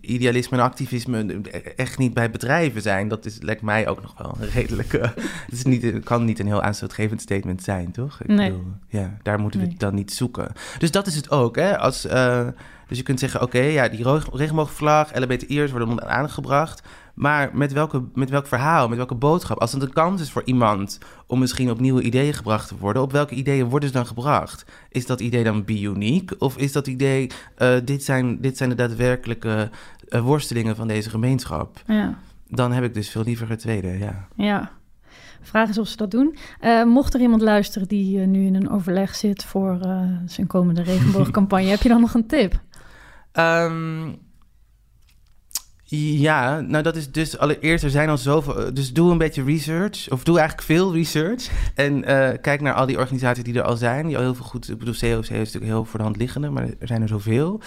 idealisme 0.00 0.56
en 0.56 0.62
activisme 0.62 1.40
echt 1.76 1.98
niet 1.98 2.14
bij 2.14 2.30
bedrijven 2.30 2.82
zijn. 2.82 3.08
Dat 3.08 3.24
is, 3.26 3.38
lijkt 3.42 3.62
mij 3.62 3.88
ook 3.88 4.02
nog 4.02 4.14
wel 4.18 4.36
een 4.40 4.48
redelijke... 4.50 4.98
Het 5.46 5.52
is 5.52 5.64
niet, 5.64 6.00
kan 6.04 6.24
niet 6.24 6.38
een 6.38 6.46
heel 6.46 6.62
aanstootgevend 6.62 7.20
statement 7.20 7.62
zijn, 7.62 7.90
toch? 7.90 8.20
Ik 8.20 8.26
Nee. 8.28 8.50
bedoel, 8.50 8.72
ja, 8.88 9.16
daar 9.22 9.38
moeten 9.40 9.58
we 9.60 9.64
Nee. 9.66 9.74
het 9.74 9.82
dan 9.84 9.94
niet 9.94 10.12
zoeken. 10.12 10.52
Dus 10.78 10.90
dat 10.90 11.06
is 11.06 11.14
het 11.16 11.30
ook, 11.30 11.56
hè? 11.56 11.78
Als, 11.78 12.04
eh, 12.06 12.46
dus 12.88 12.98
je 12.98 13.02
kunt 13.02 13.20
zeggen, 13.20 13.42
oké, 13.42 13.60
ja, 13.60 13.88
die 13.88 14.06
regenboogvlag, 14.32 15.18
LBTI'ers 15.18 15.70
worden 15.70 15.88
onder 15.88 16.04
de 16.04 16.10
aandacht 16.10 16.34
gebracht. 16.34 16.82
Maar 17.18 17.50
met, 17.52 17.72
welke, 17.72 18.02
met 18.14 18.30
welk 18.30 18.46
verhaal, 18.46 18.88
met 18.88 18.96
welke 18.96 19.14
boodschap? 19.14 19.60
Als 19.60 19.72
het 19.72 19.82
een 19.82 19.92
kans 19.92 20.20
is 20.20 20.30
voor 20.30 20.42
iemand 20.44 20.98
om 21.26 21.38
misschien 21.38 21.70
op 21.70 21.80
nieuwe 21.80 22.02
ideeën 22.02 22.34
gebracht 22.34 22.68
te 22.68 22.76
worden, 22.78 23.02
op 23.02 23.12
welke 23.12 23.34
ideeën 23.34 23.68
worden 23.68 23.88
ze 23.88 23.94
dan 23.94 24.06
gebracht? 24.06 24.64
Is 24.88 25.06
dat 25.06 25.20
idee 25.20 25.44
dan 25.44 25.64
be 25.64 25.80
unique? 25.80 26.38
Of 26.38 26.56
is 26.56 26.72
dat 26.72 26.86
idee, 26.86 27.30
eh, 27.56 27.76
dit, 27.84 28.04
zijn, 28.04 28.40
dit 28.40 28.56
zijn 28.56 28.68
de 28.68 28.74
daadwerkelijke 28.74 29.70
eh, 30.08 30.20
worstelingen 30.20 30.76
van 30.76 30.88
deze 30.88 31.10
gemeenschap? 31.10 31.82
Ja, 31.86 32.18
Dan 32.48 32.72
heb 32.72 32.84
ik 32.84 32.94
dus 32.94 33.10
veel 33.10 33.22
liever 33.24 33.48
het 33.48 33.58
tweede, 33.58 33.98
ja. 33.98 34.28
ja. 34.36 34.70
Vraag 35.40 35.68
is 35.68 35.78
of 35.78 35.88
ze 35.88 35.96
dat 35.96 36.10
doen. 36.10 36.36
Eh, 36.60 36.84
mocht 36.84 37.14
er 37.14 37.20
iemand 37.20 37.42
luisteren 37.42 37.88
die 37.88 38.18
nu 38.18 38.46
in 38.46 38.54
een 38.54 38.70
overleg 38.70 39.14
zit 39.14 39.44
voor 39.44 39.78
zijn 40.26 40.46
komende 40.46 40.82
regenboogcampagne, 40.82 41.68
heb 41.74 41.82
je 41.82 41.88
dan 41.88 42.00
nog 42.00 42.14
een 42.14 42.26
tip? 42.26 42.60
Ehm, 43.32 44.12
ja, 45.90 46.60
nou 46.60 46.82
dat 46.82 46.96
is 46.96 47.12
dus 47.12 47.38
allereerst, 47.38 47.84
er 47.84 47.90
zijn 47.90 48.08
al 48.08 48.18
zoveel, 48.18 48.74
dus 48.74 48.92
doe 48.92 49.10
een 49.10 49.18
beetje 49.18 49.44
research, 49.44 50.10
of 50.10 50.24
doe 50.24 50.38
eigenlijk 50.38 50.68
veel 50.68 50.94
research. 50.94 51.50
En 51.74 52.04
eh, 52.04 52.38
kijk 52.40 52.60
naar 52.60 52.74
al 52.74 52.86
die 52.86 52.98
organisaties 52.98 53.44
die 53.44 53.54
er 53.54 53.62
al 53.62 53.76
zijn, 53.76 54.06
die 54.06 54.16
al 54.16 54.22
heel 54.22 54.34
veel 54.34 54.44
goed, 54.44 54.70
ik 54.70 54.78
bedoel 54.78 54.94
COC 54.94 55.22
is 55.22 55.28
natuurlijk 55.28 55.64
heel 55.64 55.84
voor 55.84 55.98
de 55.98 56.04
hand 56.04 56.16
liggende, 56.16 56.50
maar 56.50 56.66
er 56.78 56.86
zijn 56.86 57.02
er 57.02 57.08
zoveel. 57.08 57.60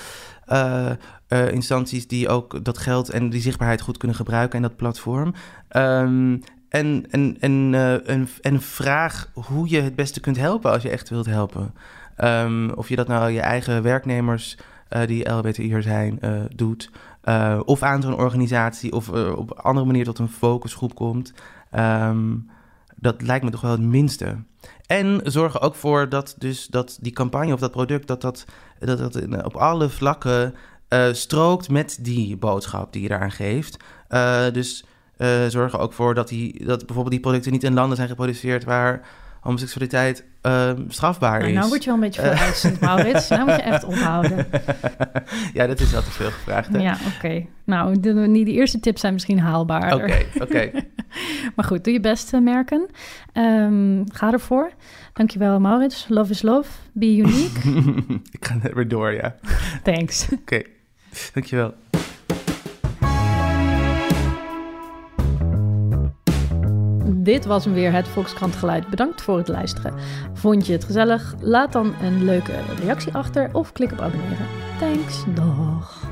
Eh, 0.45 0.91
eh, 1.27 1.51
instanties 1.51 2.07
die 2.07 2.29
ook 2.29 2.63
dat 2.63 2.77
geld 2.77 3.09
en 3.09 3.29
die 3.29 3.41
zichtbaarheid 3.41 3.81
goed 3.81 3.97
kunnen 3.97 4.17
gebruiken 4.17 4.55
en 4.55 4.61
dat 4.61 4.75
platform. 4.75 5.33
Ehm, 5.67 6.37
en, 6.69 7.05
en, 7.09 7.37
en, 7.39 7.69
eh, 7.73 8.09
en, 8.09 8.29
en 8.41 8.61
vraag 8.61 9.31
hoe 9.33 9.69
je 9.69 9.81
het 9.81 9.95
beste 9.95 10.19
kunt 10.19 10.37
helpen 10.37 10.71
als 10.71 10.83
je 10.83 10.89
echt 10.89 11.09
wilt 11.09 11.25
helpen. 11.25 11.73
Ehm, 12.15 12.69
of 12.69 12.89
je 12.89 12.95
dat 12.95 13.07
nou 13.07 13.31
je 13.31 13.39
eigen 13.41 13.83
werknemers 13.83 14.57
eh, 14.91 15.07
die 15.07 15.29
LBTI'er 15.29 15.81
zijn 15.81 16.19
eh, 16.19 16.41
doet. 16.55 16.89
eh, 17.21 17.59
of 17.65 17.83
aan 17.83 18.01
zo'n 18.01 18.15
organisatie 18.15 18.91
of 18.91 19.09
op 19.35 19.51
andere 19.51 19.85
manier 19.85 20.03
tot 20.03 20.19
een 20.19 20.29
focusgroep 20.29 20.95
komt. 20.95 21.33
Ehm, 21.71 22.35
dat 22.95 23.21
lijkt 23.21 23.43
me 23.43 23.51
toch 23.51 23.61
wel 23.61 23.71
het 23.71 23.81
minste. 23.81 24.37
En 24.85 25.21
zorg 25.23 25.53
er 25.53 25.61
ook 25.61 25.75
voor 25.75 26.09
dat, 26.09 26.35
dus, 26.37 26.67
dat 26.67 26.97
die 27.01 27.11
campagne 27.11 27.53
of 27.53 27.59
dat 27.59 27.71
product... 27.71 28.07
dat 28.07 28.21
dat, 28.21 28.45
dat, 28.79 28.97
dat 29.13 29.45
op 29.45 29.55
alle 29.55 29.89
vlakken 29.89 30.55
strookt 31.11 31.69
met 31.69 31.97
die 32.01 32.37
boodschap 32.37 32.93
die 32.93 33.01
je 33.01 33.07
daaraan 33.07 33.31
geeft. 33.31 33.77
Dus 34.53 34.85
zorg 35.47 35.73
er 35.73 35.79
ook 35.79 35.93
voor 35.93 36.13
dat, 36.13 36.27
die, 36.27 36.65
dat 36.65 36.77
bijvoorbeeld 36.77 37.09
die 37.09 37.19
producten 37.19 37.51
niet 37.51 37.63
in 37.63 37.73
landen 37.73 37.95
zijn 37.95 38.09
geproduceerd... 38.09 38.63
waar 38.63 39.07
homoseksualiteit 39.41 40.23
eh, 40.41 40.71
strafbaar 40.87 41.39
Nou, 41.39 41.49
is. 41.51 41.55
nou 41.57 41.67
word 41.69 41.79
je 41.83 41.85
wel 41.85 41.95
een 41.95 42.05
beetje 42.05 42.21
veel 42.21 42.31
uitzend, 42.31 42.79
Maurits. 42.79 43.27
Nou 43.29 43.45
moet 43.45 43.55
je 43.55 43.61
echt 43.61 43.83
ophouden. 43.91 44.47
ja, 45.53 45.67
dat 45.67 45.79
is 45.79 45.91
wel 45.91 46.01
te 46.01 46.11
veel 46.11 46.31
gevraagd. 46.31 46.69
hè? 46.73 46.79
Ja, 46.79 46.97
oké. 47.15 47.45
Nou, 47.65 47.99
de, 47.99 48.31
die, 48.31 48.45
die 48.45 48.53
eerste 48.53 48.79
tips 48.79 49.01
zijn 49.01 49.13
misschien 49.13 49.39
haalbaar. 49.39 49.93
Oké, 49.93 50.25
oké. 50.41 50.71
Maar 51.55 51.65
goed, 51.65 51.83
doe 51.83 51.93
je 51.93 51.99
best, 51.99 52.33
eh, 52.33 52.39
merken. 52.41 52.87
Ehm, 53.33 54.03
ga 54.13 54.31
ervoor. 54.31 54.71
Dankjewel, 55.13 55.59
Maurits. 55.59 56.05
Love 56.09 56.31
is 56.31 56.41
love. 56.41 56.69
Be 56.91 57.15
unique. 57.15 57.69
Ik 58.39 58.45
ga 58.45 58.57
er 58.63 58.75
weer 58.75 58.87
door, 58.87 59.11
ja. 59.13 59.35
Thanks. 59.83 60.27
Oké, 60.41 60.61
dankjewel. 61.33 61.73
Dit 67.23 67.45
was 67.45 67.65
hem 67.65 67.73
weer, 67.73 67.91
het 67.91 68.07
Volkskrant 68.07 68.55
Geluid. 68.55 68.87
Bedankt 68.87 69.21
voor 69.21 69.37
het 69.37 69.47
luisteren. 69.47 69.93
Vond 70.33 70.65
je 70.65 70.73
het 70.73 70.83
gezellig? 70.83 71.35
Laat 71.39 71.71
dan 71.71 71.93
een 72.01 72.23
leuke 72.23 72.53
reactie 72.79 73.13
achter 73.13 73.49
of 73.53 73.71
klik 73.71 73.91
op 73.91 73.99
abonneren. 73.99 74.45
Thanks. 74.79 75.23
Dag. 75.35 76.07